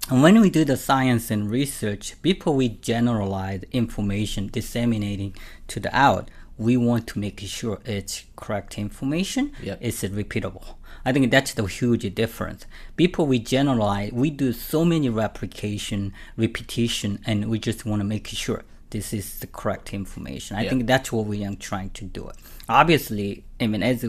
[0.09, 5.35] and when we do the science and research, before we generalize information disseminating
[5.66, 9.50] to the out, we want to make sure it's correct information.
[9.62, 9.79] Yep.
[9.81, 10.64] It's repeatable.
[11.05, 12.66] I think that's the huge difference.
[12.96, 18.29] Before we generalize, we do so many replication, repetition, and we just want to make
[18.29, 20.57] sure this is the correct information.
[20.57, 20.70] I Yeah.
[20.70, 22.31] think that's what we are trying to do.
[22.68, 24.05] Obviously, I mean, as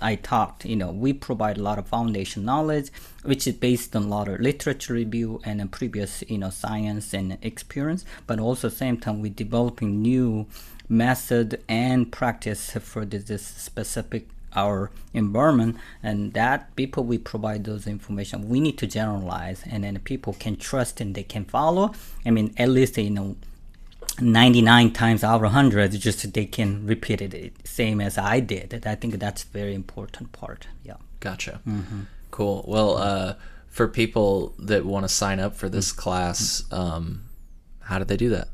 [0.00, 2.90] I talked, you know, we provide a lot of foundation knowledge,
[3.22, 7.36] which is based on a lot of literature review and previous, you know, science and
[7.42, 8.04] experience.
[8.26, 10.46] But also, same time, we're developing new
[10.88, 17.86] method and practice for this, this specific our environment, and that people we provide those
[17.86, 18.48] information.
[18.48, 21.92] We need to generalize, and then people can trust and they can follow.
[22.24, 23.36] I mean, at least you know
[24.20, 28.94] 99 times out of 100 just they can repeat it same as i did i
[28.94, 31.60] think that's very important part yeah Gotcha.
[31.66, 32.00] Mm-hmm.
[32.30, 32.62] Cool.
[32.68, 33.34] Well, uh,
[33.68, 35.76] for people that want to sign up for Mm-hmm.
[35.76, 37.22] this class, um,
[37.80, 38.48] how do they do that?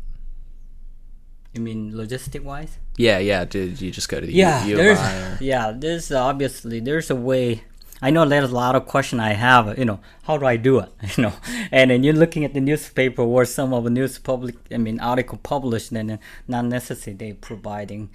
[1.54, 3.44] you mean logistic wise Yeah, yeah.
[3.44, 7.16] Did you just go to the yeah U, there's or- yeah there's obviously there's a
[7.16, 7.64] way
[8.02, 10.78] i know there's a lot of question i have you know how do i do
[10.78, 11.32] it you know
[11.70, 15.00] and then you're looking at the newspaper or some of the news public i mean
[15.00, 18.10] article published and not necessarily they providing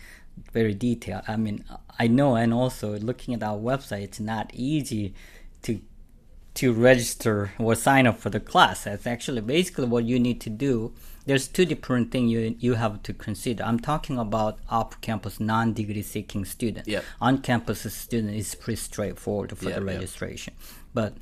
[0.51, 1.63] very detailed i mean
[1.97, 5.13] i know and also looking at our website it's not easy
[5.63, 5.79] to
[6.57, 8.85] to register or sign up for the class.
[8.85, 10.91] That's actually basically what you need to do.
[11.27, 13.63] There's two different things you you have to consider.
[13.63, 16.87] I'm talking about off-campus non-degree seeking student.
[16.87, 17.03] Yep.
[17.21, 19.93] On-campus student is pretty straightforward for Yep, the yep.
[19.95, 20.53] registration,
[20.93, 21.13] but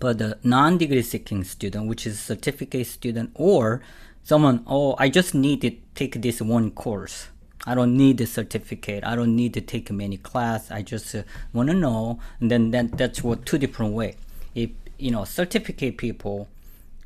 [0.00, 3.80] but the non-degree seeking student, which is certificate student or
[4.22, 7.28] someone, oh, I just need to take this one course.
[7.66, 9.04] I don't need the certificate.
[9.04, 10.70] I don't need to take many class.
[10.70, 11.22] I just uh,
[11.52, 12.18] want to know.
[12.40, 14.16] And then that, that's what two different way.
[14.54, 16.48] If you know certificate people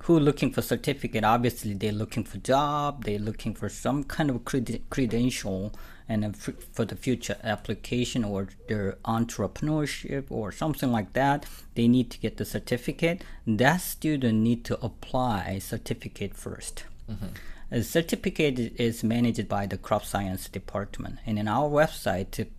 [0.02, 3.04] who looking for certificate, obviously they're looking for job.
[3.04, 5.72] They're looking for some kind of credi- credential
[6.08, 11.46] and f- for the future application or their entrepreneurship or something like that.
[11.76, 13.22] They need to get the certificate.
[13.46, 17.26] That student need to apply certificate 1st mm-hmm.
[17.70, 22.50] a certificate is managed by the crop science department, and in our website it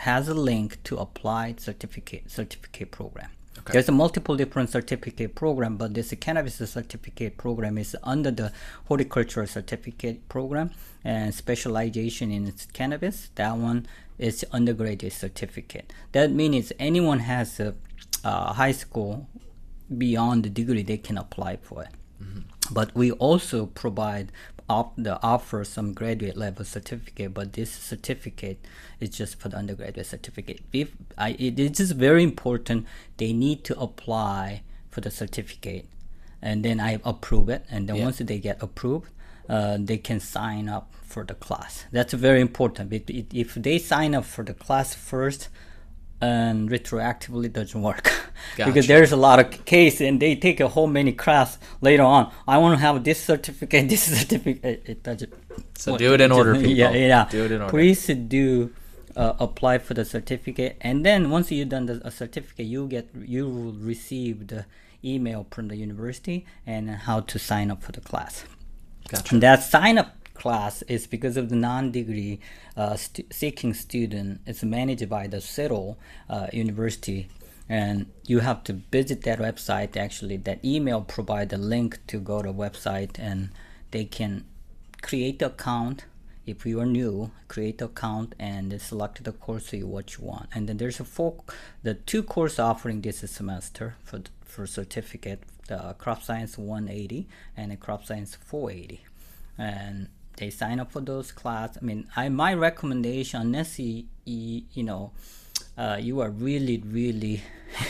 [0.00, 3.30] has a link to apply certificate certificate program.
[3.70, 8.52] There's a multiple different certificate program, but this cannabis certificate program is under the
[8.86, 10.70] horticultural certificate program
[11.04, 13.30] and specialization in cannabis.
[13.36, 13.86] That one
[14.18, 15.92] is undergraduate certificate.
[16.12, 17.74] That means anyone has a
[18.24, 19.28] uh, high school
[19.96, 21.90] beyond the degree they can apply for it
[22.70, 24.32] but we also provide
[24.68, 28.58] op- the offer some graduate level certificate but this certificate
[29.00, 33.78] is just for the undergraduate certificate if I, it is very important they need to
[33.78, 35.86] apply for the certificate,
[36.42, 38.04] and then I approve it, and then Yeah.
[38.04, 39.08] once they get approved,
[39.48, 41.86] uh, they can sign up for the class.
[41.90, 42.92] That's very important.
[42.92, 45.48] If, if- if they sign up for the class first,
[46.22, 48.04] and retroactively it doesn't work
[48.56, 48.70] Gotcha.
[48.70, 52.32] because there's a lot of case and they take a whole many class later on.
[52.46, 54.84] I want to have this certificate, this certificate.
[54.86, 55.34] It doesn't.
[55.76, 56.70] So do it in order, people.
[56.70, 57.28] Yeah, yeah.
[57.28, 57.70] Do it in order.
[57.70, 58.72] Please do
[59.16, 63.08] uh, apply for the certificate, and then once you've done the a certificate, you get
[63.14, 64.64] you will receive the
[65.04, 68.44] email from the university and how to sign up for the class.
[69.08, 69.34] Gotcha.
[69.34, 72.40] And that sign up class is because of the non-degree
[72.76, 74.40] uh, stu- seeking student.
[74.44, 77.28] It's managed by the Seattle uh, University,
[77.68, 79.96] and you have to visit that website.
[79.96, 83.50] Actually, that email provide the link to go to website, and
[83.92, 84.44] they can
[85.00, 86.06] create the account.
[86.44, 90.48] If you are new, create the account and select the course you what you want.
[90.52, 91.44] And then there's a four,
[91.84, 98.04] the two course offering this semester for for certificate, the crop science 180 and crop
[98.04, 99.04] science 480
[99.56, 101.76] and they sign up for those class.
[101.80, 105.12] I mean, I my recommendation, unless you, you, know,
[105.76, 107.42] uh, you are really really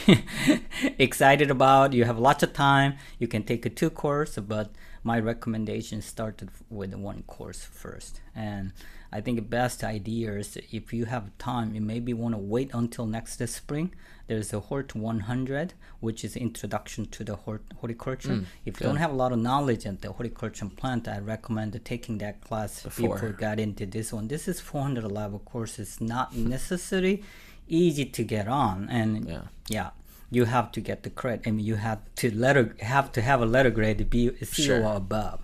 [0.99, 4.37] excited about, you have lots of time, you can take a two course.
[4.37, 4.71] But
[5.03, 8.73] my recommendation started with one course first, and
[9.13, 12.71] I think the best idea is if you have time, you maybe want to wait
[12.73, 13.95] until next spring.
[14.27, 18.31] There's a Hort 100, which is introduction to the hort- horticulture.
[18.31, 21.79] Mm, if you don't have a lot of knowledge in the horticulture plant, I recommend
[21.85, 23.17] taking that class Before.
[23.17, 24.29] before got into this one.
[24.29, 25.79] This is 400 level course.
[25.79, 27.23] It's not necessary
[27.69, 29.43] easy to get on, and Yeah.
[29.69, 29.91] yeah,
[30.31, 31.47] you have to get the credit.
[31.47, 34.83] I mean, you have to letter have to have a letter grade to be Sure.
[34.85, 35.41] or above.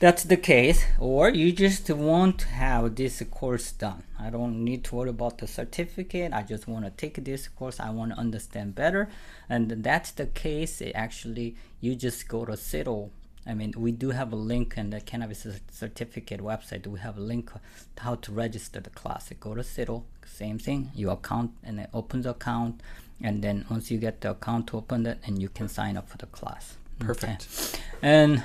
[0.00, 4.02] That's the case, or you just want to have this course done.
[4.18, 6.32] I don't need to worry about the certificate.
[6.32, 7.78] I just want to take this course.
[7.78, 9.10] I want to understand better,
[9.46, 10.80] and that's the case.
[10.94, 13.10] Actually, you just go to CITL.
[13.46, 16.86] I mean, we do have a link in the cannabis certificate website.
[16.86, 17.52] We have a link
[17.96, 19.30] to how to register the class.
[19.38, 20.92] Go to CITL, same thing.
[20.94, 22.80] You account and it opens account,
[23.20, 26.16] and then once you get the account opened, it, and you can sign up for
[26.16, 26.78] the class.
[27.02, 27.06] Okay.
[27.06, 27.80] Perfect.
[28.02, 28.42] And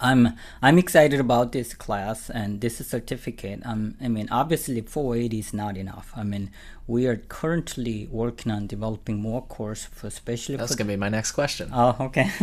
[0.00, 3.60] I'm I'm excited about this class and this certificate.
[3.64, 6.12] Um, I mean, obviously, 480 is not enough.
[6.16, 6.50] I mean,
[6.86, 10.78] we are currently working on developing more course for especially That's for.
[10.78, 11.70] gonna be my next question.
[11.72, 12.30] Oh, okay.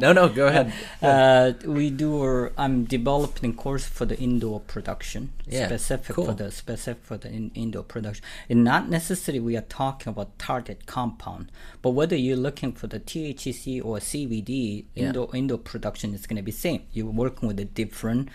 [0.00, 0.72] No, no, go ahead.
[1.00, 2.14] Uh, we do.
[2.16, 6.26] Or I'm developing course for the indoor production, Yeah, specific cool.
[6.26, 8.24] for the specific for the in, indoor production.
[8.48, 11.50] And not necessarily we are talking about target compound,
[11.82, 15.06] but whether you're looking for the THC or CBD, Yeah.
[15.08, 16.82] indoor indoor production is going to be same.
[16.92, 18.28] You're working with the different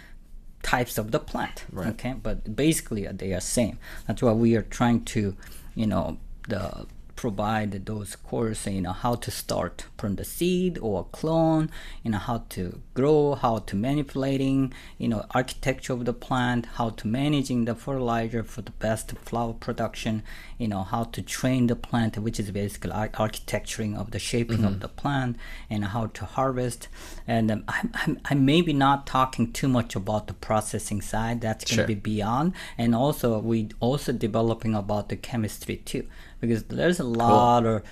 [0.68, 1.64] types of the plant.
[1.72, 1.88] Right.
[1.88, 3.80] Okay, but basically they are same.
[4.06, 5.36] That's why we are trying to,
[5.76, 6.18] you know,
[6.50, 6.86] the
[7.18, 11.70] provide those courses, you know, how to start from the seed or clone,
[12.04, 16.90] you know, how to grow, how to manipulating, you know, architecture of the plant, how
[16.92, 20.24] to managing the fertilizer for the best flower production,
[20.58, 24.64] you know, how to train the plant, which is basically ar- architecturing of the shaping
[24.64, 25.36] of the plant,
[25.70, 26.88] and how to harvest.
[27.28, 31.42] And um, I'm, I'm, I'm maybe not talking too much about the processing side.
[31.42, 31.88] That's going to Sure.
[31.88, 32.54] be beyond.
[32.78, 36.06] And also, we also developing about the chemistry too,
[36.40, 37.84] because there's a lot of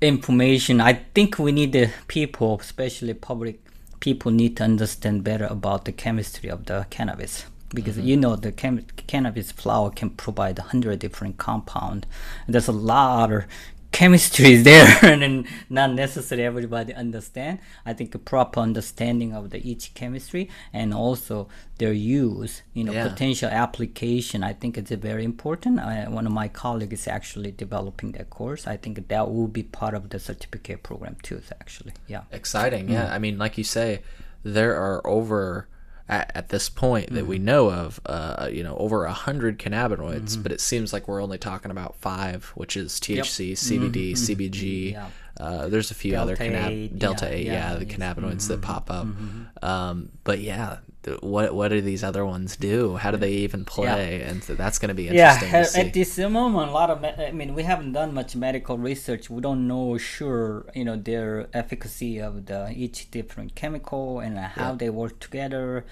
[0.00, 0.80] information.
[0.80, 3.60] I think we need the people, especially public
[4.00, 7.46] people, need to understand better about the chemistry of the cannabis.
[7.74, 8.06] Because mm-hmm.
[8.06, 12.06] you know the chem- cannabis flower can provide a hundred different compound.
[12.46, 13.44] There's a lot of
[13.92, 17.58] chemistry is there, and not necessarily everybody understand.
[17.86, 22.92] I think a proper understanding of the each chemistry and also their use, you know,
[22.92, 23.08] Yeah.
[23.08, 24.42] potential application.
[24.42, 25.78] I think it's very important.
[25.80, 28.66] I, one of my colleagues is actually developing that course.
[28.66, 31.40] I think that will be part of the certificate program too.
[31.60, 32.22] Actually, yeah.
[32.32, 32.92] Exciting, Mm.
[32.92, 33.14] yeah.
[33.14, 34.00] I mean, like you say,
[34.44, 35.68] there are over
[36.12, 37.28] at, at this point that Mm.
[37.28, 40.42] we know of, uh, you know, over a hundred cannabinoids, Mm-hmm.
[40.42, 44.94] but it seems like we're only talking about five, which is THC, CBD, CBG.
[44.94, 44.94] Mm-hmm.
[44.94, 45.08] Yeah.
[45.40, 48.48] Uh, there's a few other Delta cannab- eight, delta yeah, eight, yeah, yeah, the cannabinoids
[48.48, 49.06] that pop up.
[49.06, 49.64] Mm-hmm.
[49.64, 50.78] Um, but yeah,
[51.20, 52.96] what what do these other ones do?
[52.96, 54.22] How do they even play?
[54.22, 55.80] And so that's going to be Yeah, interesting see.
[55.80, 59.28] at this moment, a lot of I mean, we haven't done much medical research.
[59.28, 64.70] We don't know sure, you know, their efficacy of the each different chemical and how
[64.70, 64.76] Yeah.
[64.76, 65.84] they work together.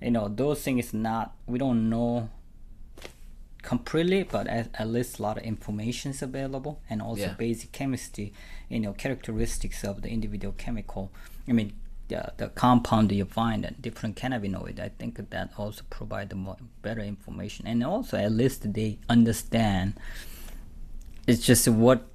[0.00, 2.28] You know, those things not we don't know
[3.62, 7.34] completely, but at, at least a lot of information is available, and also Yeah.
[7.34, 8.32] basic chemistry,
[8.68, 11.10] you know, characteristics of the individual chemical.
[11.48, 11.72] I mean,
[12.08, 14.78] the, the compound you find and different cannabinoid.
[14.80, 19.94] I think that also provide the more better information, and also at least they understand.
[21.26, 22.06] It's just what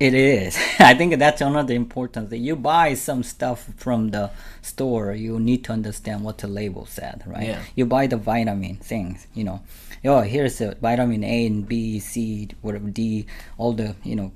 [0.00, 0.56] It is.
[0.78, 2.44] I think that's another important thing.
[2.44, 4.30] You buy some stuff from the
[4.62, 7.48] store, you need to understand what the label said, right?
[7.48, 7.62] Yeah.
[7.74, 9.60] You buy the vitamin things, you know.
[10.04, 13.26] Oh, here's the vitamin A and B, C, whatever D,
[13.56, 14.32] all the you know,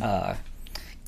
[0.00, 0.36] uh,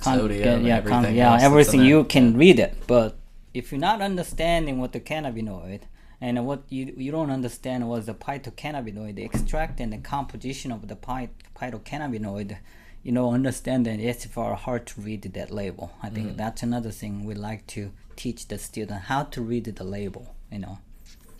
[0.05, 3.17] con- Sodium, yeah, everything else yeah, everything you can read it, but
[3.53, 5.83] if you're not understanding what the cannabinoid
[6.21, 10.81] and what you you don't understand what's the phytocannabinoid, the extract and the composition of
[10.89, 12.57] the phy- phytocannabinoid,
[13.03, 15.87] you know, understand that it's very hard to read that label.
[16.03, 16.37] I think Mm.
[16.37, 17.83] that's another thing we like to
[18.17, 20.35] teach the student how to read the label.
[20.51, 20.79] You know,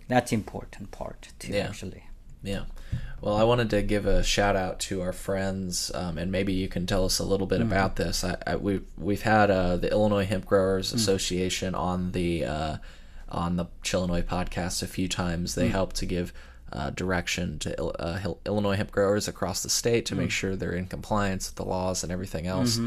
[0.07, 1.53] that's important part too.
[1.53, 1.67] Yeah.
[1.69, 2.03] Actually,
[2.45, 2.63] Yeah.
[3.21, 6.67] Well, I wanted to give a shout out to our friends, um, and maybe you
[6.67, 8.23] can tell us a little bit about this.
[8.23, 12.77] I, I, we've we've had uh, the Illinois Hemp Growers Association on the uh,
[13.29, 15.55] on the Chillinois podcast a few times.
[15.55, 16.33] They help to give
[16.71, 20.73] uh, direction to Il- uh, Illinois hemp growers across the state to make sure they're
[20.73, 22.77] in compliance with the laws and everything else.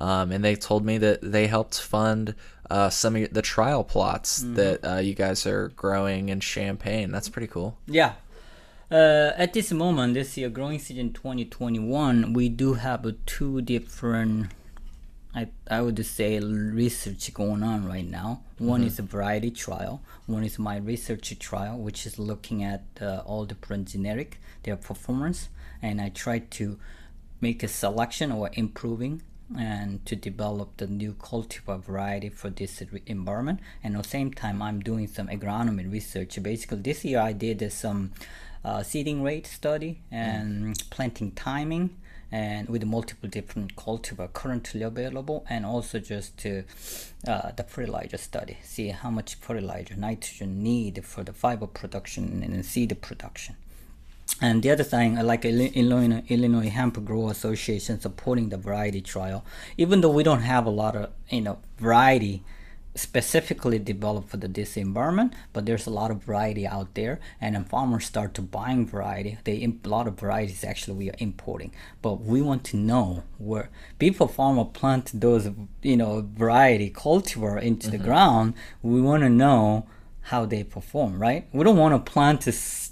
[0.00, 2.34] Um, and they told me that they helped fund
[2.70, 7.10] uh, some of the trial plots that uh, you guys are growing in Champaign.
[7.10, 7.78] That's pretty cool.
[7.86, 8.12] Yeah.
[8.90, 14.50] Uh, at this moment, this year, growing season 2021, we do have uh, two different,
[15.34, 18.40] I, I would say, research going on right now.
[18.56, 20.00] One is a variety trial.
[20.24, 25.50] One is my research trial, which is looking at uh, all different generic, their performance,
[25.82, 26.78] and I try to
[27.42, 29.20] make a selection or improving
[29.56, 33.60] and to develop the new cultivar variety for this re- environment.
[33.84, 36.42] And at the same time, I'm doing some agronomy research.
[36.42, 38.12] Basically, this year I did some
[38.64, 41.90] uh, seeding rate study and planting timing
[42.30, 46.64] and with multiple different cultivar currently available and also just to
[47.26, 48.58] uh, the fertilizer study.
[48.62, 53.56] See how much fertilizer nitrogen need for the fiber production and seed production.
[54.40, 59.44] And the other thing, like Illinois, Illinois Hemp Grower Association supporting the variety trial.
[59.76, 62.44] Even though we don't have a lot of you know variety
[62.94, 67.54] specifically developed for the this environment, but there's a lot of variety out there, and
[67.54, 69.38] then farmers start to buying variety.
[69.44, 71.72] They imp- a lot of varieties actually we are importing,
[72.02, 75.48] but we want to know where before farmer plant those
[75.82, 78.06] you know variety cultivar into the mm-hmm.
[78.06, 78.54] ground.
[78.82, 79.86] We want to know
[80.22, 81.48] how they perform, right?
[81.52, 82.87] We don't want to plant this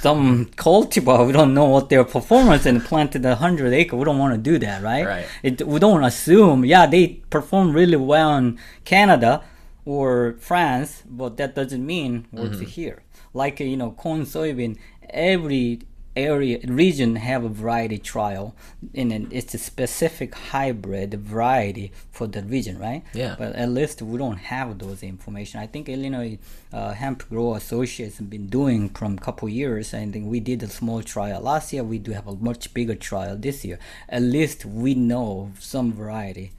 [0.00, 3.96] some cultivar, we don't know what their performance and planted a hundred acre.
[3.96, 5.06] We don't want to do that, right?
[5.06, 5.26] Right.
[5.42, 9.42] It, we don't assume, yeah, they perform really well in Canada
[9.84, 12.66] or France, but that doesn't mean works mm-hmm.
[12.66, 13.02] here.
[13.34, 14.78] Like you know, corn, soybean,
[15.10, 15.80] every
[16.18, 18.54] area region have a variety trial,
[18.94, 23.02] and it's a specific hybrid variety for the region, right?
[23.14, 23.36] Yeah.
[23.38, 25.60] But at least we don't have those information.
[25.60, 26.38] I think Illinois
[26.72, 29.94] uh, Hemp Grower Association been doing from a couple years.
[29.94, 31.84] and we did a small trial last year.
[31.84, 33.78] We do have a much bigger trial this year.
[34.08, 36.52] At least we know some variety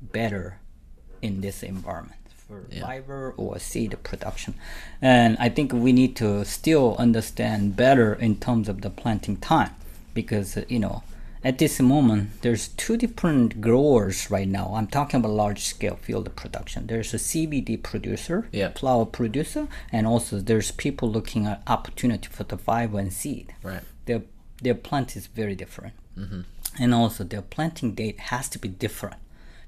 [0.00, 0.60] better
[1.20, 4.54] in this environment for fiber or seed production.
[5.02, 9.74] And I think we need to still understand better in terms of the planting time
[10.14, 11.02] because uh, you know
[11.44, 14.72] at this moment there's two different growers right now.
[14.74, 16.86] I'm talking about large scale field production.
[16.86, 18.70] There's a CBD producer, Yeah.
[18.70, 23.82] flower producer, and also there's people looking at opportunity for the fiber and seed Right.
[24.06, 24.22] their
[24.62, 25.94] their plant is very different
[26.80, 29.14] and also their planting date has to be different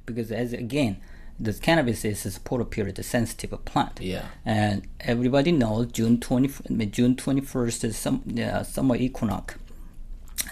[0.05, 0.97] because as again
[1.41, 4.01] the cannabis is a photoperiod sensitive plant.
[4.01, 4.27] Yeah.
[4.45, 9.55] and everybody knows june 20 june 21st is some uh, summer equinox.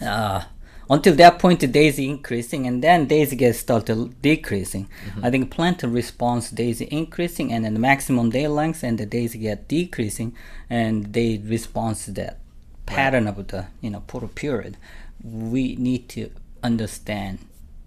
[0.01, 0.45] Uh,
[0.91, 4.89] until that point the days increasing and then days get started decreasing.
[5.22, 9.34] I think plant response days increasing and then the maximum day length and the days
[9.34, 10.34] get decreasing
[10.70, 12.39] and they respond to that
[12.86, 14.78] pattern of the you know photo period.
[15.22, 16.30] We need to
[16.62, 17.41] understand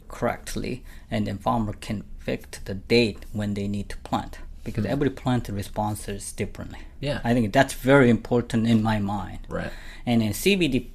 [0.07, 4.91] correctly and then farmer can fix the date when they need to plant because hmm.
[4.91, 7.19] every plant responds differently Yeah.
[7.23, 9.71] i think that's very important in my mind Right.
[10.05, 10.87] and then CBD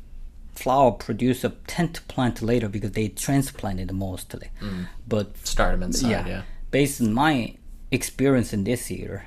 [0.55, 4.49] flower producer tend to plant later because they transplant it mostly.
[4.59, 4.85] Hmm.
[5.07, 6.11] But Start them inside.
[6.11, 6.43] yeah, Yeah.
[6.71, 7.57] based on my
[7.91, 9.27] experience in this year,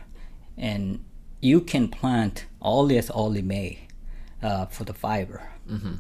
[0.58, 1.04] and
[1.40, 3.88] you can plant early as early May
[4.42, 5.52] uh, for the fiber.
[5.70, 5.94] Mm-hmm.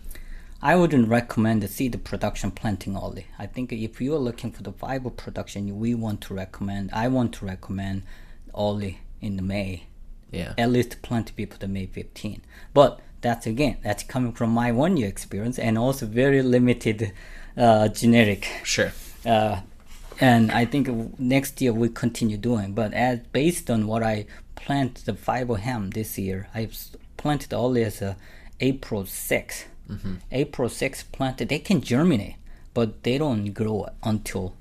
[0.62, 3.28] I wouldn't recommend the seed production planting early.
[3.38, 6.89] I think if you are looking for the fiber production, we want to recommend.
[6.91, 8.03] I want to recommend
[8.57, 9.84] early in the May
[10.32, 10.53] Yeah.
[10.57, 12.41] at least plant before the May 15.
[12.74, 17.14] But that's again, that's coming from my one year experience and also very limited
[17.57, 18.47] uh, generic.
[18.64, 18.91] Sure.
[19.26, 19.62] Uh,
[20.20, 22.74] and I think next year we continue doing.
[22.74, 26.68] But as based on what I planted the fiber hemp this year, I
[27.16, 28.18] planted only as a
[28.60, 29.05] April
[29.89, 30.01] 6.
[30.31, 32.35] April 6 planted, they can germinate.
[32.73, 34.53] but they don't grow until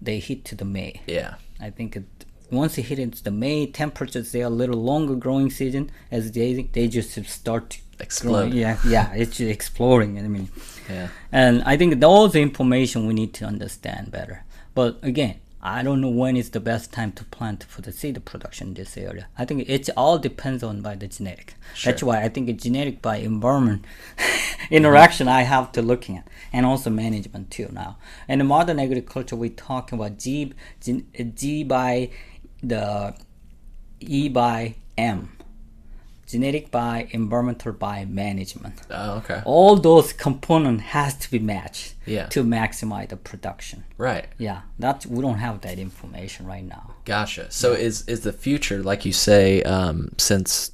[0.00, 1.00] they hit to the May.
[1.06, 1.34] Yeah.
[1.60, 2.04] I think it,
[2.50, 6.32] once it hit into the May temperatures, they are a little longer growing season as
[6.32, 8.32] they they just start to Explode.
[8.32, 8.52] growing.
[8.54, 10.18] Yeah, yeah, it's just exploring.
[10.18, 10.48] I mean,
[10.90, 11.08] Yeah.
[11.30, 14.44] and I think all the information we need to understand better.
[14.74, 15.34] But again,
[15.64, 18.74] I don't know when is the best time to plant for the seed production in
[18.74, 19.28] this area.
[19.38, 21.54] I think it all depends on by the genetic.
[21.84, 23.84] That's why I think a genetic by environment
[24.70, 27.96] interaction I have to looking at, and also management too now.
[28.26, 31.04] And in modern agriculture, we talking about G, G,
[31.36, 32.10] G by
[32.60, 33.14] the
[34.00, 35.30] E by M,
[36.32, 39.40] genetic by environmental by management Oh, okay.
[39.44, 42.26] all those component has to be matched Yeah.
[42.34, 43.84] to maximize the production.
[43.98, 44.26] Right.
[44.38, 46.84] Yeah, that we don't have that information right now.
[47.04, 47.44] Gotcha.
[47.50, 50.72] So is is the future, like you say, um, since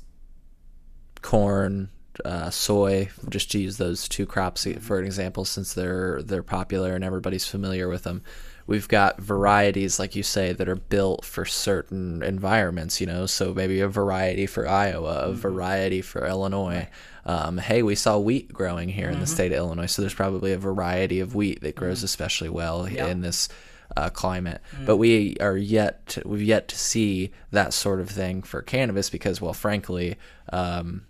[1.23, 1.89] corn,
[2.25, 6.95] uh, soy, just to use those two crops for an example, since they're they're popular
[6.95, 8.23] and everybody's familiar with them.
[8.69, 13.01] We've got varieties, like you say, that are built for certain environments.
[13.01, 16.87] You know, so maybe a variety for Iowa, a variety for Illinois.
[17.25, 20.53] Um, hey, we saw wheat growing here in the state of Illinois, so there's probably
[20.53, 23.49] a variety of wheat that grows especially well in this
[23.97, 24.61] uh, climate.
[24.87, 29.11] But we are yet to, we've yet to see that sort of thing for cannabis
[29.11, 30.17] because, well, frankly,
[30.53, 31.07] um,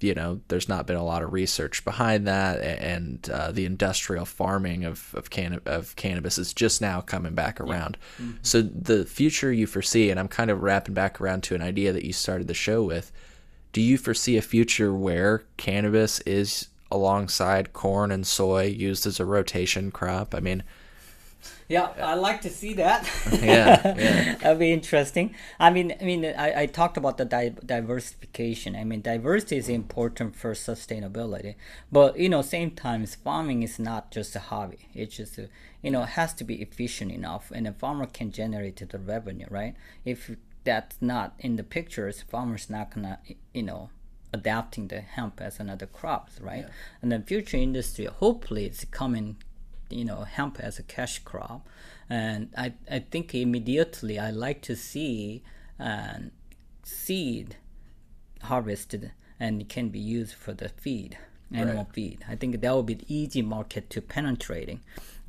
[0.00, 4.24] you know, there's not been a lot of research behind that, and uh, the industrial
[4.24, 7.96] farming of of, canna- of cannabis is just now coming back around.
[8.42, 11.92] So the future you foresee, and I'm kind of wrapping back around to an idea
[11.92, 13.12] that you started the show with.
[13.72, 19.24] Do you foresee a future where cannabis is alongside corn and soy used as a
[19.24, 20.34] rotation crop?
[20.34, 20.64] I mean,
[21.70, 23.08] Yeah, I like to see that.
[23.40, 24.34] Yeah, yeah.
[24.42, 25.34] That'd be interesting.
[25.60, 28.74] I mean, I mean, I, I talked about the di- diversification.
[28.74, 31.54] I mean, diversity is important for sustainability,
[31.92, 34.88] but you know, same times, farming is not just a hobby.
[34.94, 35.48] It's just, a,
[35.80, 39.46] you know, it has to be efficient enough, and a farmer can generate the revenue,
[39.48, 39.76] right?
[40.04, 40.32] If
[40.64, 43.20] that's not in the pictures, farmers not gonna,
[43.54, 43.90] you know,
[44.32, 46.66] adapting the hemp as another crops, right?
[47.00, 49.36] And the future industry, hopefully, it's coming
[49.90, 51.66] you know hemp as a cash crop.
[52.08, 55.42] And i i think immediately i like to see
[55.78, 56.30] um,
[56.82, 57.56] seed
[58.42, 61.16] harvested and it can be used for the feed
[61.52, 61.94] animal Right.
[61.94, 62.24] feed.
[62.28, 64.80] I think that would be the easy market to penetrating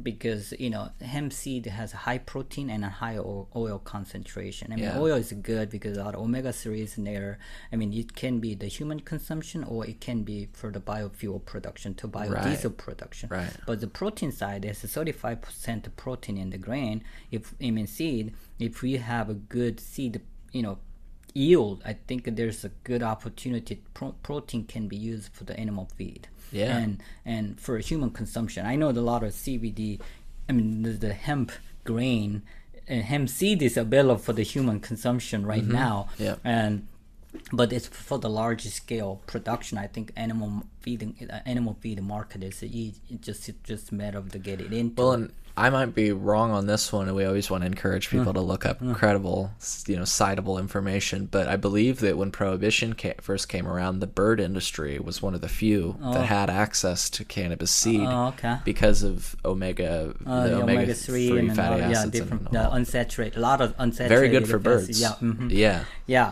[0.04, 4.76] because you know hemp seed has high protein and a high oil, oil concentration i
[4.76, 5.00] mean Yeah.
[5.00, 7.40] oil is good because a lot of omega-3 is in there
[7.72, 11.44] i mean it can be the human consumption or it can be for the biofuel
[11.46, 13.54] production to biodiesel production Right.
[13.66, 17.04] but the protein side is 35% protein in the grain.
[17.32, 20.22] If I mean seed, if we have a good seed,
[20.52, 20.80] you know,
[21.34, 23.82] yield, I think there's a good opportunity.
[23.94, 26.28] Pro- protein can be used for the animal feed.
[26.52, 26.78] Yeah.
[26.78, 30.00] And and for human consumption, I know a lot of CBD.
[30.50, 31.52] I mean the, the hemp
[31.84, 32.44] grain,
[32.88, 35.74] and hemp seed is available for the human consumption right mm-hmm.
[35.74, 36.10] now.
[36.18, 36.36] Yeah.
[36.44, 36.88] And
[37.54, 39.78] but it's for the large scale production.
[39.78, 44.18] I think animal feeding, uh, animal feed market is it just it's just a matter
[44.18, 45.02] of to get it into.
[45.02, 48.08] Well, and I might be wrong on this one, and we always want to encourage
[48.08, 48.12] Mm.
[48.20, 49.52] people to look up credible,
[49.86, 51.28] you know, citable information.
[51.30, 55.36] But I believe that when prohibition ca- first came around, the bird industry was one
[55.36, 58.58] of the few that had access to cannabis seed Oh, okay.
[58.64, 62.58] because of omega, Uh, the omega three three and fatty uh, yeah, acids, different and
[62.58, 64.08] uh, unsaturated, a lot of unsaturated.
[64.08, 65.02] very good for birds.
[65.02, 65.52] Yeah, mhm.
[65.52, 66.32] yeah, yeah.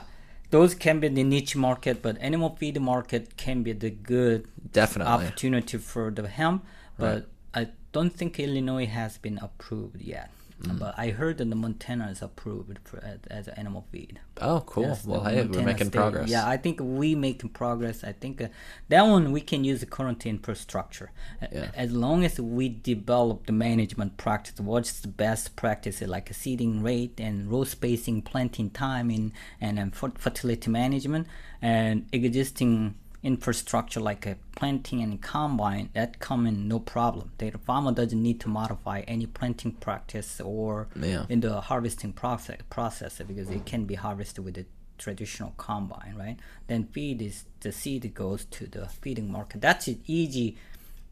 [0.51, 5.13] Those can be the niche market, but animal feed market can be the good definitely.
[5.13, 6.65] opportunity for the hemp.
[6.97, 10.31] But I don't think Illinois has been approved yet.
[10.63, 10.79] Mm.
[10.79, 14.19] But I heard that the Montana is approved for, as, as an animal feed.
[14.41, 14.83] Oh, cool.
[14.83, 15.93] Yes, well, hey, we're making State.
[15.93, 16.29] progress.
[16.29, 18.03] Yeah, I think we making progress.
[18.03, 18.47] I think uh,
[18.89, 21.11] that one we can use the quarantine infrastructure structure.
[21.51, 21.71] Yeah.
[21.75, 24.59] as long as we develop the management practice.
[24.59, 29.77] What's the best practice like a seeding rate and row spacing, planting time, in and
[29.77, 31.27] then fertility management
[31.61, 37.31] and existing infrastructure like a planting and combine that come in no problem.
[37.37, 41.25] The farmer doesn't need to modify any planting practice or Yeah.
[41.29, 44.65] in the harvesting process process because it can be harvested with the
[44.97, 46.37] traditional combine, right?
[46.67, 49.61] Then feed is the seed goes to the feeding market.
[49.61, 50.57] That's an easy,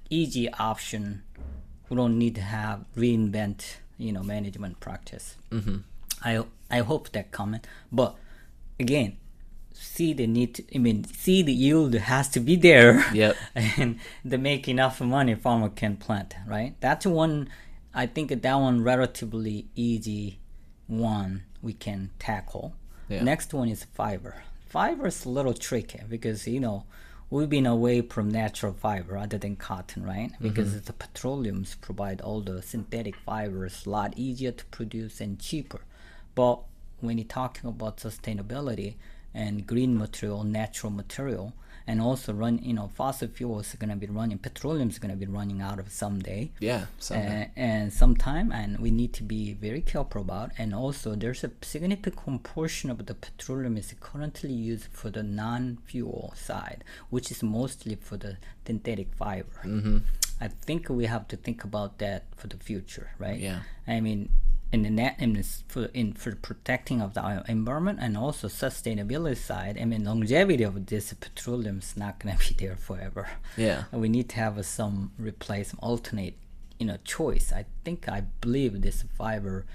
[0.10, 1.24] easy option.
[1.90, 5.36] We don't need to have reinvent, you know, management practice.
[5.52, 5.78] Mm-hmm.
[6.24, 8.16] I I hope that comment, but
[8.80, 9.18] again,
[9.80, 10.56] seed need.
[10.56, 13.06] To, I mean, seed yield has to be there.
[13.14, 13.36] Yep.
[13.56, 16.76] and they make enough money, farmer can plant, right?
[16.80, 17.50] That's one.
[17.94, 20.40] I think that one relatively easy
[20.88, 22.74] one we can tackle.
[23.10, 23.24] Yeah.
[23.24, 24.44] Next one is fiber.
[24.68, 26.84] Fiber is a little tricky because you know
[27.30, 30.32] we've been away from natural fiber other than cotton, right?
[30.42, 30.86] Because Mm-hmm.
[30.86, 35.82] the petroleums provide all the synthetic fibers a lot easier to produce and cheaper.
[36.36, 36.60] But
[37.00, 38.96] when you're talking about sustainability
[39.44, 41.48] and green material, natural material,
[41.90, 45.30] and also run, you know, fossil fuels are gonna be running, petroleum is gonna be
[45.40, 46.84] running out of someday Yeah.
[47.00, 47.44] someday.
[47.56, 51.52] and, and sometime and we need to be very careful about and also there's a
[51.74, 56.84] significant portion of the petroleum is currently used for the non-fuel side
[57.14, 58.34] which is mostly for the
[58.66, 59.98] synthetic fiber mm-hmm.
[60.46, 63.60] i think we have to think about that for the future right Yeah.
[63.88, 64.22] i mean
[64.72, 69.38] in the net in this for in for protecting of the environment and also sustainability
[69.38, 73.86] side i mean longevity of this petroleum is not going to be there forever Yeah.
[73.92, 76.36] and we need to have some replace alternate
[76.80, 79.66] you know choice i think i believe this fiber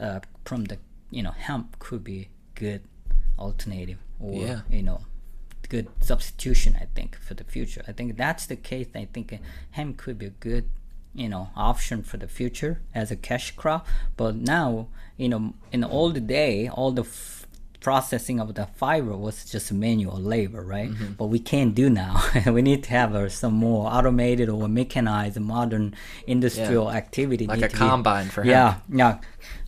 [0.00, 0.78] uh, from the
[1.10, 2.82] you know hemp could be good
[3.38, 4.60] alternative or Yeah.
[4.70, 5.02] you know
[5.68, 9.36] good substitution i think for the future i think that's the case i think uh,
[9.70, 10.68] hemp could be a good
[11.14, 13.86] you know option for the future as a cash crop.
[14.16, 17.04] But now you know in all the day all the
[17.82, 20.90] processing of the fiber was just manual labor right?
[20.90, 21.12] Mm-hmm.
[21.20, 22.14] but we can't do now.
[22.56, 25.86] We need to have uh, some more automated or mechanized modern
[26.26, 28.70] industrial activity Like need a to be- combine for yeah
[29.02, 29.18] yeah.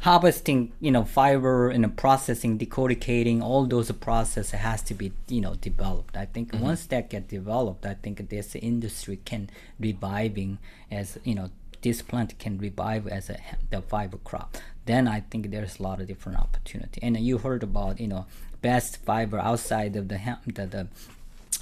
[0.00, 5.54] Harvesting you know fiber and processing decorticating all those process has to be you know
[5.68, 6.14] developed.
[6.16, 6.64] I think Mm-hmm.
[6.70, 9.42] once that get developed i think this industry can
[9.80, 10.58] reviving
[10.90, 11.48] as you know
[11.84, 13.38] this plant can revive as a
[13.70, 14.56] the fiber crop
[14.86, 17.00] then i think there's a lot of different opportunity.
[17.02, 18.26] And you heard about you know
[18.62, 20.88] bast fiber outside of the the, the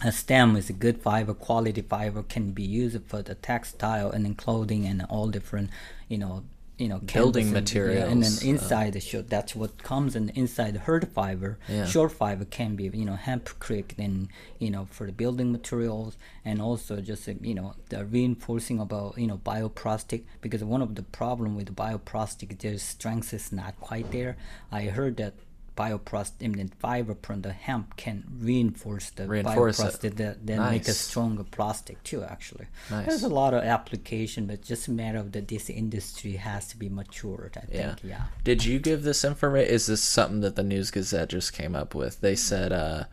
[0.05, 4.37] a stem is a good fiber quality fiber can be used for the textile and
[4.37, 5.71] clothing and all different
[6.09, 6.43] you know
[6.83, 9.73] you know Building canvas and, yeah, and then materials, uh, inside the short that's what
[9.91, 11.87] comes in inside the hurd fiber Yeah.
[11.95, 14.15] short fiber can be you know hemp crick then
[14.59, 16.13] you know for the building materials
[16.49, 20.91] and also just uh, you know the reinforcing about you know bioplastic because one of
[20.99, 24.37] the problem with bioplastic their strength is not quite there
[24.79, 25.35] i heard that
[25.79, 31.45] mean, fiber from the hemp can reinforce the Reinforce bioplastic that then make a stronger
[31.45, 33.07] plastic too actually Nice.
[33.07, 36.77] there's a lot of application but just a matter of that this industry has to
[36.77, 37.95] be matured i Yeah.
[37.95, 39.73] think yeah Did you give this information?
[39.75, 42.21] Is this something that the News Gazette just came up with?
[42.21, 43.05] They said, uh,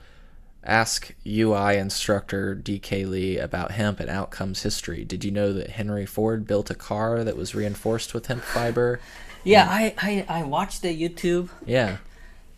[0.64, 5.06] ask UI instructor DK Lee about hemp and outcomes history.
[5.06, 9.00] Did you know that Henry Ford built a car that was reinforced with hemp fiber?
[9.46, 11.98] yeah I, I i watched the youtube Yeah.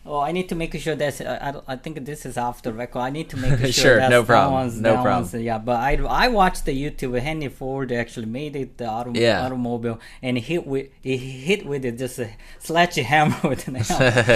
[0.04, 2.72] Oh, I need to make sure that I, I, I think this is off the
[2.72, 2.98] record.
[2.98, 3.72] I need to make sure.
[3.72, 5.14] Sure, that's, no that problem, one's- no problem.
[5.30, 5.92] one's- yeah, but I
[6.24, 7.18] I watched the YouTube.
[7.20, 9.44] Henry Ford actually made it the auto, Yeah.
[9.46, 13.76] automobile and hit with he hit with it just a sledgehammer with an.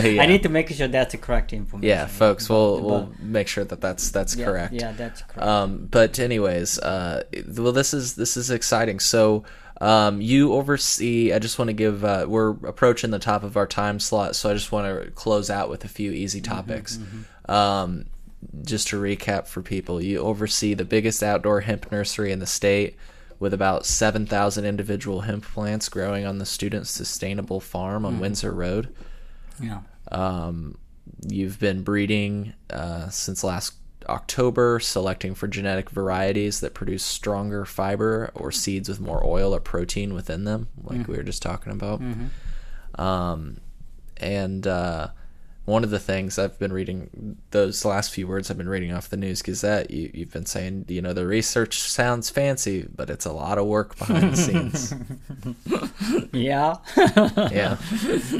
[0.07, 0.23] Yeah.
[0.23, 1.89] I need to make sure that's the correct information.
[1.89, 4.73] Yeah, folks, we'll But- we'll make sure that that's that's yeah, correct.
[4.73, 5.43] Yeah, that's correct.
[5.49, 7.25] Um, but anyways, uh,
[7.57, 9.01] well, this is this is exciting.
[9.01, 9.43] So,
[9.81, 11.33] um, you oversee.
[11.33, 12.05] I just want to give.
[12.05, 15.51] Uh, we're approaching the top of our time slot, so I just want to close
[15.51, 16.99] out with a few easy topics.
[17.49, 18.07] Um,
[18.63, 22.97] just to recap for people, you oversee the biggest outdoor hemp nursery in the state.
[23.39, 28.95] With about 7,000 individual hemp plants growing on the Student Sustainable Farm on Windsor Road.
[29.61, 29.81] yeah.
[30.11, 30.79] Um,
[31.29, 33.75] you've been breeding uh, since last
[34.09, 39.61] October, selecting for genetic varieties that produce stronger fiber or seeds with more oil or
[39.61, 42.01] protein within them, like we were just talking about.
[42.97, 43.61] Um,
[44.19, 45.09] and uh,
[45.67, 49.11] one of the things I've been reading, those last few words I've been reading off
[49.11, 53.27] the News Gazette, you, you've been saying, you know, the research sounds fancy, but it's
[53.27, 54.95] a lot of work behind the scenes.
[56.33, 56.77] Yeah.
[57.51, 57.77] yeah.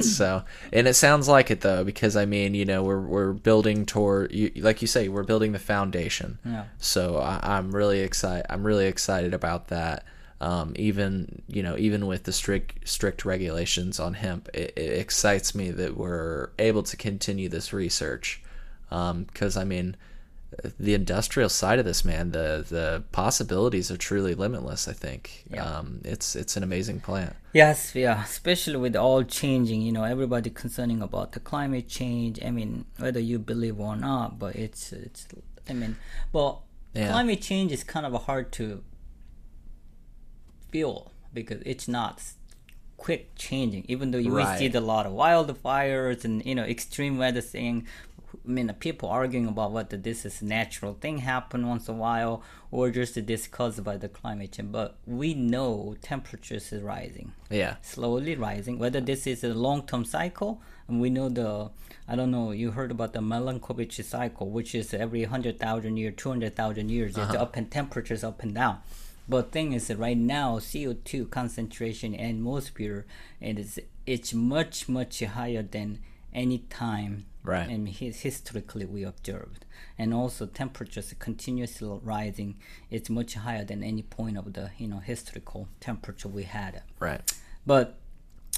[0.01, 3.87] So, and it sounds like it though, because I mean, you know, we're we're building
[3.87, 6.39] toward, you, like you say, we're building the foundation.
[6.45, 6.65] Yeah.
[6.79, 8.47] So I, I'm really excited.
[8.51, 10.05] I'm really excited about that.
[10.41, 15.55] Um, even you know, even with the strict strict regulations on hemp, it, it excites
[15.55, 18.43] me that we're able to continue this research.
[18.91, 19.97] Because I mean,
[20.79, 24.87] the industrial side of this, man, the the possibilities are truly limitless.
[24.89, 25.65] I think Yeah.
[25.65, 27.35] um, it's it's an amazing plant.
[27.55, 32.45] Yes, yeah, especially with all changing, you know, everybody concerning about the climate change.
[32.45, 35.27] I mean, whether you believe or not, but it's it's.
[35.69, 35.97] I mean,
[36.33, 36.65] well,
[36.95, 37.09] Yeah.
[37.11, 38.83] climate change is kind of hard to
[41.33, 42.23] because it's not
[42.97, 43.85] quick changing.
[43.89, 44.75] Even though you will see Right.
[44.75, 47.87] a lot of wildfires and you know extreme weather thing.
[48.35, 51.99] I mean, people arguing about whether this is a natural thing happen once in a
[51.99, 54.71] while or just this caused by the climate change.
[54.73, 57.77] But we know temperatures is rising Yeah.
[57.83, 58.79] slowly rising.
[58.79, 61.71] Whether this is a long term cycle, And we know the
[62.09, 62.53] I don't know.
[62.53, 66.89] You heard about the Milankovitch cycle, which is every hundred thousand year, two hundred thousand
[66.91, 67.11] years.
[67.17, 67.43] It's uh-huh.
[67.43, 68.79] up and temperatures up and down.
[69.29, 73.07] But thing is right now CO two concentration in atmosphere
[73.41, 75.99] it is it's much much higher than
[76.33, 77.69] any time Right.
[77.69, 79.65] and his, historically we observed
[79.97, 82.57] and also temperatures continuously rising
[82.91, 87.23] it's much higher than any point of the you know historical temperature we had Right.
[87.65, 87.99] but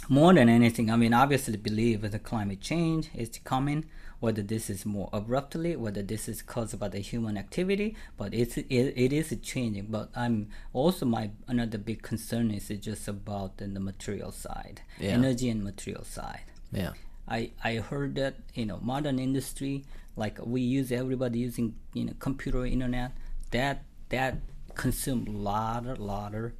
[0.08, 3.84] more than anything i mean obviously believe the climate change is coming
[4.20, 8.56] whether this is more abruptly whether this is caused by the human activity but it's
[8.56, 8.66] it,
[8.96, 13.80] it is changing but i'm also my another big concern is just about the, the
[13.80, 15.10] material side Yeah.
[15.10, 16.42] energy and material side
[16.72, 16.92] Yeah.
[17.28, 19.84] I, I heard that you know modern industry
[20.16, 23.12] like we use everybody using you know computer internet
[23.52, 24.38] that that
[24.74, 26.52] consume lot of lot of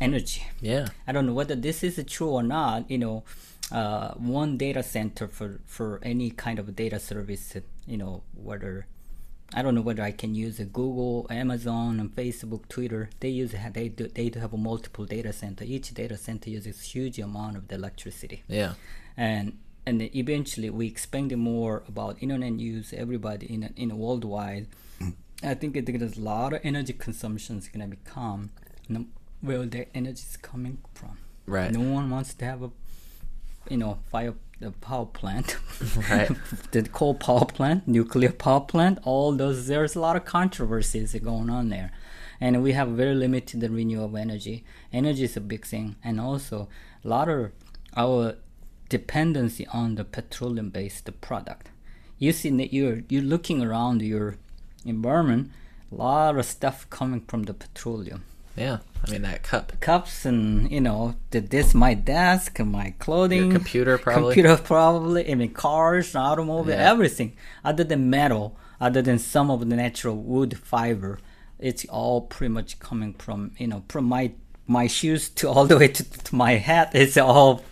[0.00, 0.88] energy Yeah.
[1.06, 3.24] I don't know whether this is true or not you know
[3.72, 7.56] uh, one data center for for any kind of data service
[7.86, 8.86] you know whether
[9.54, 13.08] I don't know whether I can use Google, Amazon, and Facebook, Twitter.
[13.20, 15.64] They use they do, they do have a multiple data center.
[15.64, 18.74] Each data center uses huge amount of the electricity Yeah.
[19.16, 19.56] and
[19.86, 24.66] and eventually we expanded more about internet use everybody in in worldwide
[25.42, 28.50] i think it, there's a lot of energy consumption is going to become
[28.88, 29.06] no,
[29.40, 31.16] where the energy is coming from
[31.46, 31.72] Right.
[31.72, 32.70] no one wants to have a
[33.70, 35.56] you know fire the power plant.
[36.10, 36.28] Right.
[36.72, 41.50] the coal power plant nuclear power plant all those there's a lot of controversies going
[41.50, 41.92] on there.
[42.40, 44.64] And we have very limited renewable energy.
[44.92, 45.96] Energy is a big thing.
[46.04, 46.68] And also
[47.04, 47.52] a lot of
[47.96, 48.36] our
[48.88, 51.70] dependency on the petroleum based product.
[52.18, 54.36] You see you're you're looking around your
[54.84, 55.50] environment
[55.90, 58.24] a lot of stuff coming from the petroleum.
[58.56, 58.78] Yeah.
[59.06, 59.72] I mean that cup.
[59.80, 64.34] cups and you know the, this my desk and my clothing Your computer probably.
[64.34, 66.90] computer probably i mean cars automobile Yeah.
[66.90, 71.18] everything other than metal other than some of the natural wood fiber
[71.58, 74.32] it's all pretty much coming from you know from my
[74.66, 77.62] my shoes to all the way to, to my hat it's all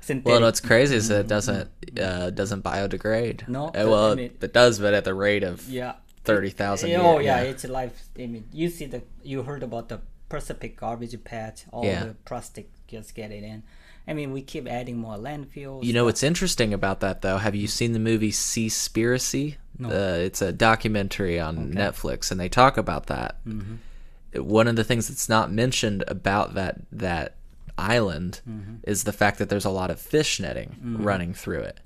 [0.00, 1.68] synthetic Well, what's crazy is that it doesn't
[2.00, 3.48] uh, doesn't biodegrade.
[3.48, 6.92] No, Uh, well, I mean- it does, but at the rate of yeah thirty thousand.
[6.96, 9.98] oh yeah, it's life i mean you see the you heard about the
[10.28, 12.04] pacific garbage patch all Yeah.
[12.04, 13.62] the plastic just get it in
[14.06, 17.38] i mean we keep adding more landfills You know what's interesting about that though?
[17.38, 19.56] Have you seen the movie Seaspiracy?
[19.78, 19.88] No.
[19.90, 23.36] Uh, it's a documentary on Netflix, and they talk about that.
[23.46, 24.42] Mm-hmm.
[24.42, 27.36] One of the things that's not mentioned about that that
[27.78, 28.74] island Mm-hmm.
[28.82, 31.78] is the fact that there's a lot of fish netting running through it.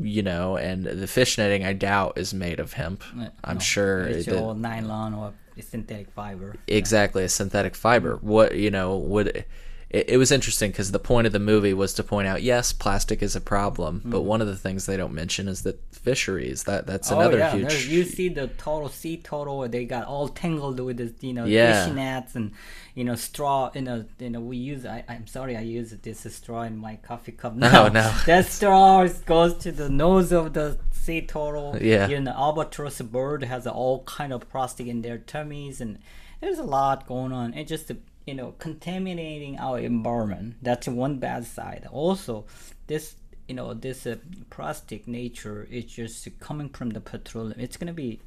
[0.00, 3.02] You know, and the fish netting I doubt is made of hemp.
[3.18, 6.56] Uh, I'm sure it's all nylon or synthetic fiber.
[6.66, 8.16] Exactly a synthetic fiber.
[8.16, 9.44] What you know would
[9.92, 12.72] it, it was interesting because the point of the movie was to point out yes
[12.72, 14.10] plastic is a problem Mm-hmm.
[14.10, 17.38] but one of the things they don't mention is that fisheries that that's Oh another
[17.38, 21.12] yeah, huge there's- you see the total sea where they got all tangled with this,
[21.20, 21.84] you know Yeah.
[21.86, 22.52] fish nets and
[22.94, 23.70] you know straw.
[23.74, 24.84] You know, you know we use.
[24.84, 27.88] I, I'm sorry, I use this straw in my coffee cup now.
[27.88, 28.12] no.
[28.26, 31.76] that straw goes to the nose of the sea turtle.
[31.80, 32.08] Yeah.
[32.08, 35.98] you know, albatross bird has all kind of plastic in their tummies, and
[36.40, 37.54] there's a lot going on.
[37.54, 37.90] And just
[38.26, 40.56] you know, contaminating our environment.
[40.62, 41.88] That's one bad side.
[41.90, 42.44] Also,
[42.86, 43.16] this
[43.48, 44.16] you know this uh,
[44.50, 47.58] plastic nature is just coming from the petroleum.
[47.58, 48.20] It's gonna be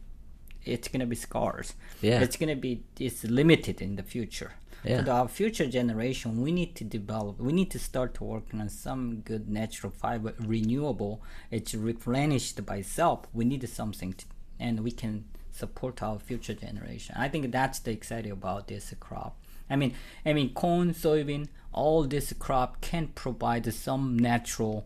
[0.66, 1.74] it's gonna be scarce.
[2.02, 2.22] Yeah.
[2.22, 4.54] It's gonna be it's limited in the future.
[4.84, 5.04] Yeah.
[5.04, 7.39] For our future generation, we need to develop.
[7.39, 11.24] We need to start working on some good natural fiber, renewable.
[11.50, 13.26] It's replenished by itself.
[13.34, 14.26] We need something, to,
[14.60, 17.16] and we can support our future generation.
[17.18, 19.38] I think that's the exciting about this crop.
[19.70, 19.93] I mean,
[20.26, 24.86] I mean, corn, soybean, all this crop can provide some natural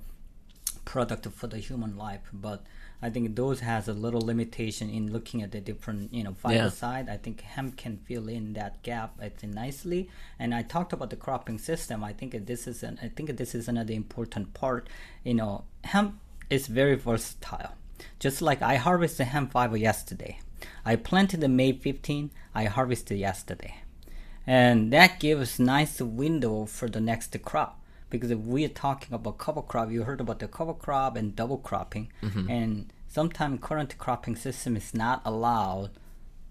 [0.86, 2.64] product for the human life but
[3.00, 6.56] i think those has a little limitation in looking at the different you know fiber
[6.56, 6.70] Yeah.
[6.70, 10.10] side i think hemp can fill in that gap i think nicely.
[10.40, 12.04] And i talked about the cropping system.
[12.04, 14.88] I think this is an i think this is another important part.
[15.24, 16.20] You know hemp
[16.50, 17.74] is very versatile.
[18.18, 20.40] Just like i harvested hemp fiber yesterday.
[20.84, 23.76] I planted in may 15 i harvested yesterday
[24.50, 27.80] and that gives nice window for the next crop.
[28.10, 31.36] Because if we are talking about cover crop you heard about the cover crop and
[31.36, 32.06] double cropping.
[32.24, 32.50] Mm-hmm.
[32.50, 32.70] And
[33.08, 35.92] sometimes current cropping system is not allowed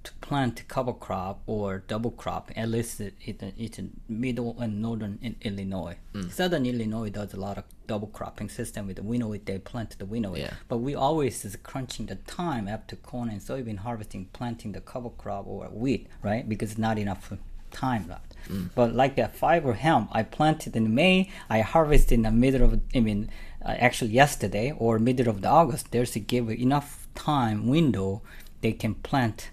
[0.05, 4.81] to plant cover crop or double crop at least it, it, it's in middle and
[4.81, 5.97] northern in illinois.
[6.15, 6.31] Mm.
[6.31, 10.07] Southern illinois does a lot of double cropping system with the winnow they plant the
[10.07, 10.53] winnow Yeah.
[10.69, 15.11] but we always is crunching the time after corn and soybean harvesting planting the cover
[15.11, 16.49] crop or wheat right?
[16.49, 17.33] Because not enough
[17.71, 18.29] time left
[18.75, 22.81] But like that fiber hemp, I planted in May, I harvested in the middle of,
[22.95, 23.31] I mean,
[23.65, 25.91] uh, actually yesterday or middle of the August.
[25.91, 28.23] There's a give enough time window
[28.61, 29.51] they can plant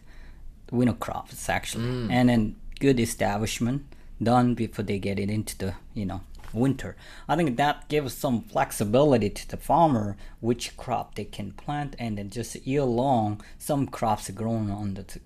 [0.71, 3.83] winter crops actually, and then good establishment
[4.21, 6.21] done before they get it into the you know
[6.53, 6.95] winter.
[7.27, 12.17] I think that gives some flexibility to the farmer which crop they can plant, and
[12.17, 15.19] then just year long some crops grown on the t-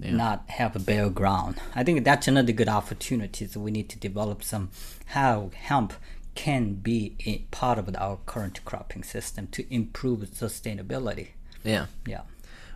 [0.00, 0.16] soil.
[0.16, 1.56] Not have a bare ground.
[1.74, 3.46] I think that's another good opportunity.
[3.46, 4.70] So we need to develop some
[5.06, 5.92] how hemp
[6.34, 11.28] can be a part of our current cropping system to improve sustainability.
[11.64, 11.86] Yeah.
[12.06, 12.22] Yeah.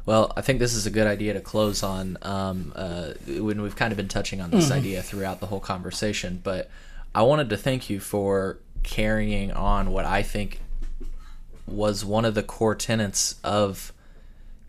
[0.04, 3.76] Well, I think this is a good idea to close on um, uh, when we've
[3.76, 6.40] kind of been touching on this idea throughout the whole conversation.
[6.42, 6.68] But
[7.14, 10.58] I wanted to thank you for carrying on what I think
[11.68, 13.92] was one of the core tenets of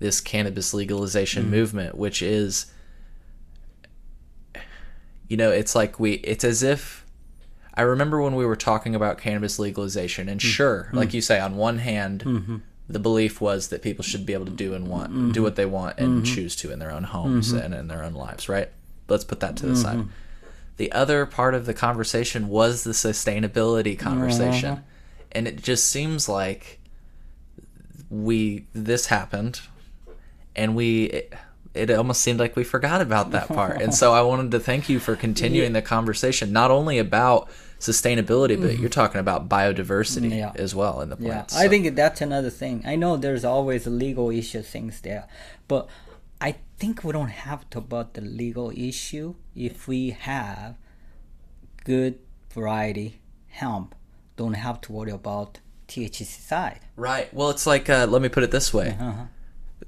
[0.04, 1.49] this cannabis legalization mm.
[1.49, 2.66] movement, which is,
[5.30, 7.06] you know, it's like we, it's as if
[7.76, 10.43] I remember when we were talking about cannabis legalization, and mm.
[10.43, 10.97] sure, mm.
[10.97, 12.58] like you say, on one hand, mm-hmm.
[12.89, 15.43] the belief was that people should be able to do and want do mm-hmm.
[15.43, 16.36] what they want and mm-hmm.
[16.36, 18.70] choose to in their own homes and in their own lives, right?
[19.08, 20.06] Let's put that to the side.
[20.76, 24.82] The other part of the conversation was the sustainability conversation, uh-huh.
[25.32, 26.82] and it just seems like
[28.10, 29.62] we this happened,
[30.56, 31.06] and we.
[31.06, 31.34] It,
[31.74, 33.82] it almost seemed like we forgot about that part.
[33.82, 37.49] And so I wanted to thank you for continuing the conversation, not only about
[37.80, 40.38] sustainability, but you're talking about biodiversity.
[40.38, 40.51] Yeah.
[40.54, 41.28] as well in the plants.
[41.28, 41.56] Yeah, plants.
[41.56, 42.84] I So- think that's another thing.
[42.86, 45.28] I know there's always a legal issue things there,
[45.68, 45.88] but
[46.39, 50.76] I think we don't have to about the legal issue if we have
[51.86, 52.20] good
[52.51, 53.95] variety hemp.
[54.38, 56.82] Don't have to worry about THC side.
[56.95, 57.34] Right.
[57.34, 59.24] Well, it's like uh, let me put it this way: Uh-huh.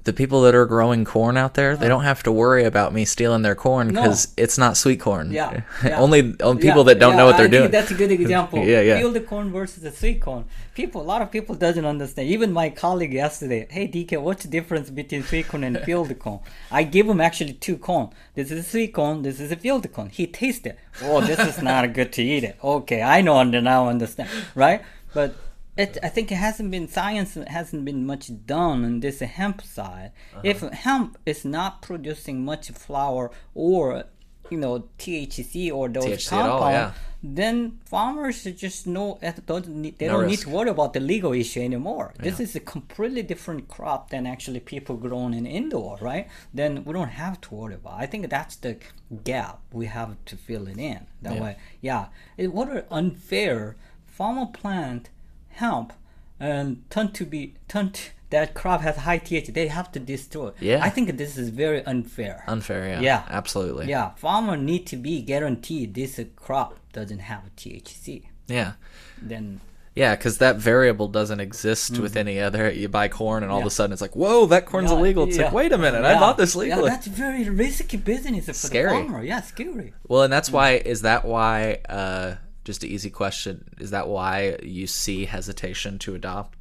[0.06, 3.04] The people that are growing corn out there, they don't have to worry about me
[3.04, 4.00] stealing their corn No.
[4.00, 5.30] because it's not sweet corn.
[5.30, 5.98] Yeah, yeah.
[6.00, 7.70] only on people Yeah, that don't yeah, know what they're I doing.
[7.70, 8.60] That's a good example.
[8.64, 8.98] Yeah, yeah.
[8.98, 10.46] Field corn versus the sweet corn.
[10.74, 12.28] People, a lot of people doesn't understand.
[12.28, 16.40] Even my colleague yesterday, hey DK, what's the difference between sweet corn and field corn?
[16.70, 18.10] I give him actually two corn.
[18.34, 19.22] This is a sweet corn.
[19.22, 20.08] This is a field corn.
[20.10, 20.76] He tasted.
[21.02, 22.56] Oh, this is not good to eat it.
[22.62, 24.82] Okay, I know and now understand, right?
[25.12, 25.34] But
[25.76, 30.12] it, I think it hasn't been science hasn't been much done on this hemp side.
[30.32, 30.40] Uh-huh.
[30.42, 34.04] If hemp is not producing much flower or
[34.50, 37.02] you know THC or those THC at all, compounds, yeah.
[37.22, 41.00] then farmers just know eh, don't need, they No don't need to worry about the
[41.00, 42.14] legal issue anymore.
[42.18, 46.28] This is a completely different crop than actually people grown in indoor, right?
[46.54, 47.94] Then we don't have to worry about.
[48.00, 48.78] I think that's the
[49.24, 51.06] gap we have to fill it in.
[51.20, 51.42] That Yeah.
[51.42, 52.06] way, yeah.
[52.38, 55.10] It, what are unfair farmer plant
[55.56, 55.92] hemp
[56.38, 57.92] and um, turn to be turn
[58.30, 59.54] that crop has high THC.
[59.54, 60.50] They have to destroy.
[60.60, 60.80] Yeah.
[60.82, 62.42] I think this is very unfair.
[62.46, 63.00] Unfair, yeah.
[63.00, 63.22] Yeah.
[63.28, 63.86] Absolutely.
[63.86, 68.24] Yeah, farmer need to be guaranteed this crop doesn't have THC.
[68.48, 68.72] Yeah.
[69.20, 69.60] Then
[69.94, 72.18] Yeah, because that variable doesn't exist with mm-hmm.
[72.18, 72.70] any other.
[72.70, 75.24] You buy corn, and all of a sudden it's like, whoa, that corn's Yeah, illegal.
[75.24, 75.44] It's yeah.
[75.44, 76.20] like, wait a minute, I Yeah.
[76.20, 76.84] bought this legally.
[76.84, 78.90] Yeah, that's very risky business for Scary.
[78.90, 79.24] the farmer.
[79.24, 79.94] Yeah, scary.
[80.08, 80.54] well, and that's mm.
[80.54, 80.72] why.
[80.72, 81.78] Is that why?
[81.88, 82.34] Uh,
[82.66, 83.54] just an easy question.
[83.84, 86.58] Is that why you see hesitation to adopt?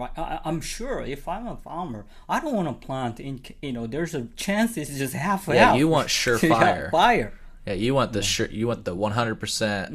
[0.00, 0.10] Right.
[0.16, 3.34] I, I'm sure if I'm a farmer, I don't want to plant in.
[3.60, 5.76] You know, there's a chance it's just half Yeah, half.
[5.80, 6.84] you want surefire.
[6.84, 7.32] yeah, fire.
[7.66, 9.86] Yeah, you want the sure, you want the one hundred percent.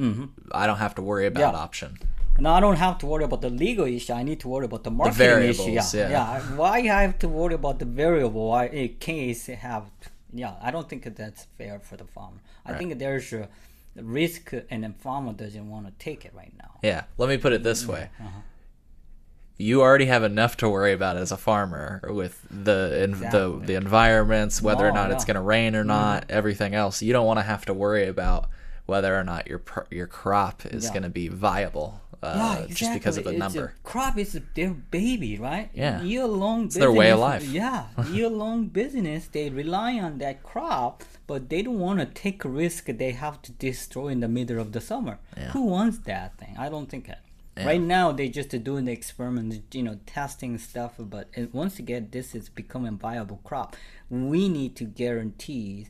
[0.62, 1.56] I don't have to worry about Mm-hmm.
[1.58, 1.68] Yeah.
[1.68, 1.92] option.
[2.38, 4.12] And I don't have to worry about the legal issue.
[4.14, 5.64] I need to worry about the marketing issue.
[5.64, 6.10] variables, Yeah.
[6.10, 6.42] yeah.
[6.62, 8.44] Why I have to worry about the variable?
[8.50, 8.64] Why
[9.00, 9.84] case have?
[10.34, 12.40] Yeah, I don't think that's fair for the farmer.
[12.66, 13.48] I think there's a
[13.96, 16.80] risk, and the farmer doesn't want to take it right now.
[16.82, 18.10] Yeah, let me put it this way.
[18.20, 18.30] Uh-huh.
[19.58, 23.66] You already have enough to worry about as a farmer with the in, the Exactly.
[23.68, 26.32] the environments, whether or Oh, not it's going to rain or not, Mm-hmm.
[26.38, 27.02] everything else.
[27.04, 28.50] You don't want to have to worry about
[28.88, 30.90] whether or not your your crop is Yeah.
[30.90, 33.74] going to be viable uh, just because of a It's number.
[33.84, 35.70] crop is their baby, right?
[35.74, 36.02] Yeah.
[36.02, 36.66] Year long.
[36.66, 37.44] It's their way of life.
[37.48, 39.28] Yeah, year long business.
[39.28, 42.86] They rely on that crop, but they don't want to take a risk.
[42.86, 45.20] They have to destroy in the middle of the summer.
[45.38, 45.52] Yeah.
[45.52, 46.56] Who wants that thing?
[46.58, 47.18] I don't think it.
[47.58, 47.68] Yeah.
[47.68, 50.94] Right now, they just doing the experiment, you know, testing stuff.
[50.98, 53.76] But once again, this is becoming viable crop.
[54.10, 55.88] We need to guarantee.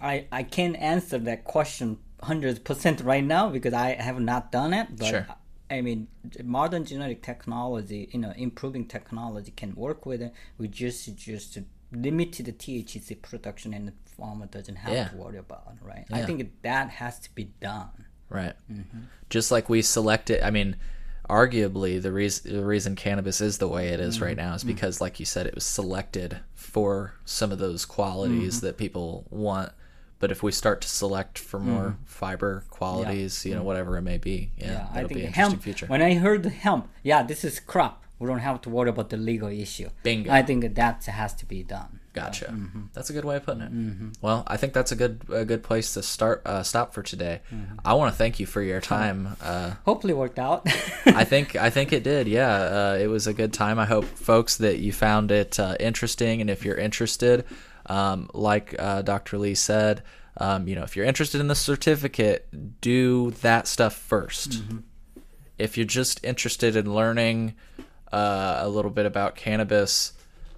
[0.00, 4.74] I I can't answer that question hundred percent right now because I have not done
[4.74, 4.96] it.
[4.96, 5.26] But Sure.
[5.70, 6.08] I mean,
[6.42, 10.32] modern genetic technology, you know, improving technology can work with it.
[10.56, 11.58] We just just
[11.92, 15.08] limit the THC production, and the farmer doesn't have Yeah.
[15.08, 16.04] to worry about, it, right?
[16.12, 17.90] I think that has to be done.
[18.28, 18.54] Right.
[18.70, 18.98] Mm-hmm.
[19.30, 20.76] Just like we selected, I mean,
[21.28, 24.46] arguably the reason the reason cannabis is the way it is right Mm-hmm.
[24.48, 28.66] now is because, like you said, it was selected for some of those qualities Mm-hmm.
[28.66, 29.72] that people want.
[30.20, 34.18] but if we start to select for more fiber qualities, you know, whatever it may
[34.18, 34.72] be, yeah, Mm-hmm.
[34.72, 35.62] Yeah, I that'll think be an interesting hemp.
[35.62, 35.86] future.
[35.86, 38.04] When I heard the hemp, yeah, this is crop.
[38.18, 39.90] We don't have to worry about the legal issue.
[40.02, 40.32] Bingo.
[40.32, 42.00] I think that has to be done.
[42.14, 42.46] Gotcha.
[42.46, 42.82] mm-hmm.
[42.94, 44.16] That's a good way of putting it.
[44.20, 47.42] Well, I think that's a good a good place to start uh, stop for today.
[47.84, 49.36] I want to thank you for your time.
[49.40, 50.66] Uh, Hopefully worked out.
[51.06, 52.26] I think I think it did.
[52.26, 53.78] Yeah, uh, it was a good time.
[53.78, 57.44] I hope folks that you found it uh, interesting, and if you're interested,
[57.86, 59.38] um, like uh, Dr.
[59.38, 60.02] Lee said,
[60.38, 62.48] um, you know, if you're interested in the certificate,
[62.80, 64.82] do that stuff 1st
[65.58, 67.54] If you're just interested in learning
[68.12, 70.12] uh, a little bit about cannabis,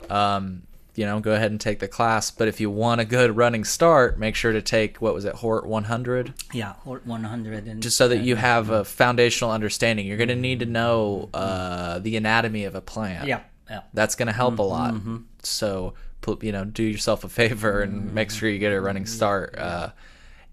[0.09, 0.63] um,
[0.95, 2.31] you know, go ahead and take the class.
[2.31, 5.35] But if you want a good running start, make sure to take what was it,
[5.37, 10.07] Hort 100 yeah, or 100 and just so that you have a foundational understanding.
[10.07, 13.27] You're going to need to know uh, the anatomy of a plant.
[13.27, 13.83] yeah, yeah.
[13.95, 14.95] That's going to help a lot.
[15.43, 15.95] So,
[16.43, 19.57] you know, do yourself a favor and make sure you get a running start.
[19.57, 19.91] Uh,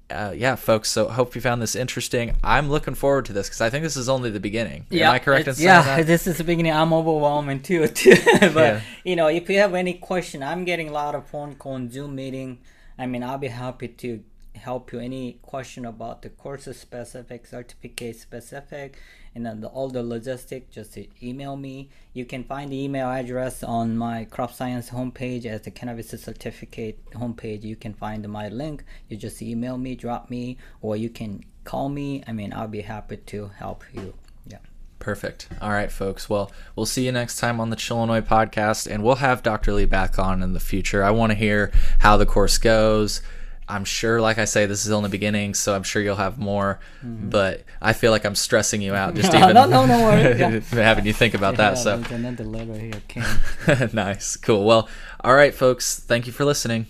[0.09, 0.89] uh, yeah, folks.
[0.89, 2.35] So, hope you found this interesting.
[2.43, 4.85] I'm looking forward to this because I think this is only the beginning.
[4.91, 6.07] Am I correct in saying yeah, that?
[6.13, 6.71] this is the beginning.
[6.71, 8.15] I'm overwhelming too, too.
[8.39, 8.81] but Yeah.
[9.03, 12.15] you know, if you have any question, I'm getting a lot of phone call Zoom
[12.15, 12.59] meeting.
[12.97, 14.23] I mean, I'll be happy to
[14.55, 18.97] help you any question about the course specific, certificate specific,
[19.37, 20.63] and then the, all the logistic.
[20.71, 21.89] Just email me.
[22.11, 26.97] You can find the email address on my crop science homepage as the cannabis certificate
[27.11, 27.61] homepage.
[27.61, 28.83] You can find my link.
[29.07, 32.23] You just email me, drop me, or you can call me.
[32.25, 34.15] I mean, I'll be happy to help you.
[34.47, 34.57] Yeah.
[34.97, 35.49] Perfect.
[35.61, 36.27] All right, folks.
[36.27, 39.71] Well, we'll see you next time on the Chillinois podcast, and we'll have Dr.
[39.73, 41.03] Lee back on in the future.
[41.03, 43.21] I want to hear how the course goes.
[43.69, 46.79] I'm sure, like I say, this is only beginning, so I'm sure you'll have more.
[47.03, 47.29] Mm-hmm.
[47.29, 49.97] But I feel like I'm stressing you out just even no, no, no.
[50.37, 50.59] Yeah.
[50.71, 51.71] having you think about that.
[51.71, 53.01] Yeah, So there's another letter here.
[53.07, 53.89] Came.
[53.93, 54.63] nice, cool.
[54.63, 54.87] Well,
[55.21, 55.99] all right, folks.
[55.99, 56.85] Thank you for listening.